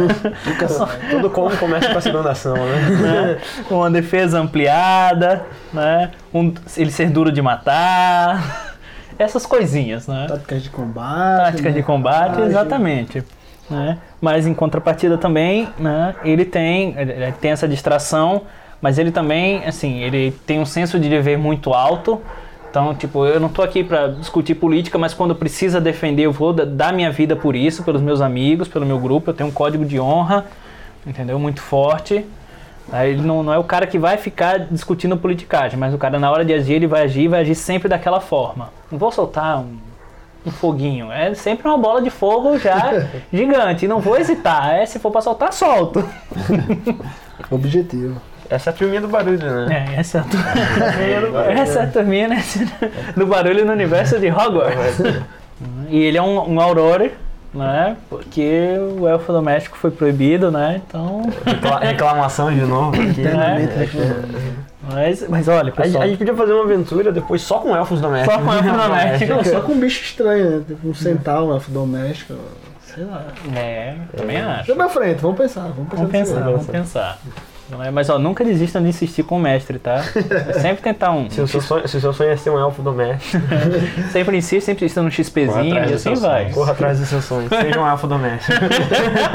[1.10, 3.38] Todo como começa com a segunda ação, né?
[3.70, 6.10] Uma defesa ampliada, né?
[6.32, 8.74] Um- ele ser duro de matar,
[9.18, 10.26] essas coisinhas, né?
[10.28, 11.44] Táticas de combate.
[11.44, 11.80] Táticas né?
[11.80, 13.24] de combate, exatamente.
[13.70, 13.98] Né?
[14.22, 18.42] Mas em contrapartida também, né, ele tem, ele tem essa distração,
[18.80, 22.20] mas ele também, assim, ele tem um senso de dever muito alto.
[22.70, 26.52] Então, tipo, eu não tô aqui para discutir política, mas quando precisa defender, eu vou
[26.52, 29.30] da- dar minha vida por isso, pelos meus amigos, pelo meu grupo.
[29.30, 30.46] Eu tenho um código de honra,
[31.04, 31.36] entendeu?
[31.38, 32.24] Muito forte.
[32.92, 36.30] Ele não, não é o cara que vai ficar discutindo politicagem, mas o cara na
[36.30, 38.70] hora de agir, ele vai agir e vai agir sempre daquela forma.
[38.90, 39.76] Não vou soltar um,
[40.44, 43.86] um foguinho, é sempre uma bola de fogo já gigante.
[43.88, 46.04] Não vou hesitar, é se for pra soltar, solto.
[47.50, 48.20] Objetivo.
[48.50, 49.86] Essa é a turminha do barulho, né?
[49.96, 50.36] É, essa é a, tu-
[51.58, 52.42] essa é a turminha né,
[53.16, 54.98] do barulho no universo de Hogwarts.
[55.88, 57.10] E ele é um, um Aurora,
[57.54, 57.96] né?
[58.10, 60.82] Porque o elfo doméstico foi proibido, né?
[60.86, 61.22] Então.
[61.46, 63.20] Recla- Reclamação de novo aqui.
[63.20, 63.76] Eternamente É.
[63.78, 64.28] reclamando.
[64.90, 66.02] Mas, mas olha, A gente, pessoal.
[66.02, 68.34] a gente podia fazer uma aventura depois só com elfos domésticos.
[68.34, 69.34] Só com elfo doméstico.
[69.34, 70.64] Não, só com um bicho estranho, né?
[70.66, 72.34] Tipo um centauro, um elfo doméstico.
[72.94, 73.26] Sei lá.
[73.56, 74.66] É, também acho.
[74.66, 75.68] Deixa pra frente, vamos pensar.
[75.68, 75.96] Vamos pensar.
[75.96, 77.18] Vamos pensar, vamos pensar.
[77.70, 80.04] Não é, mas ó, nunca desistam de insistir com o mestre, tá?
[80.48, 81.30] É sempre tentar um.
[81.30, 83.42] Se o, seu sonho, se o seu sonho é ser um elfo doméstico,
[84.12, 86.50] Sempre insiste, sempre insista no XPzinho e assim vai.
[86.50, 87.48] corra atrás dos seus sonhos.
[87.48, 88.52] Seja um elfo doméstico.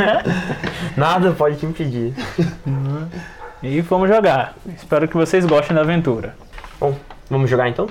[0.96, 2.14] Nada pode te impedir.
[3.62, 4.56] E vamos jogar.
[4.68, 6.36] Espero que vocês gostem da aventura.
[6.80, 6.96] Bom,
[7.30, 7.88] vamos jogar então?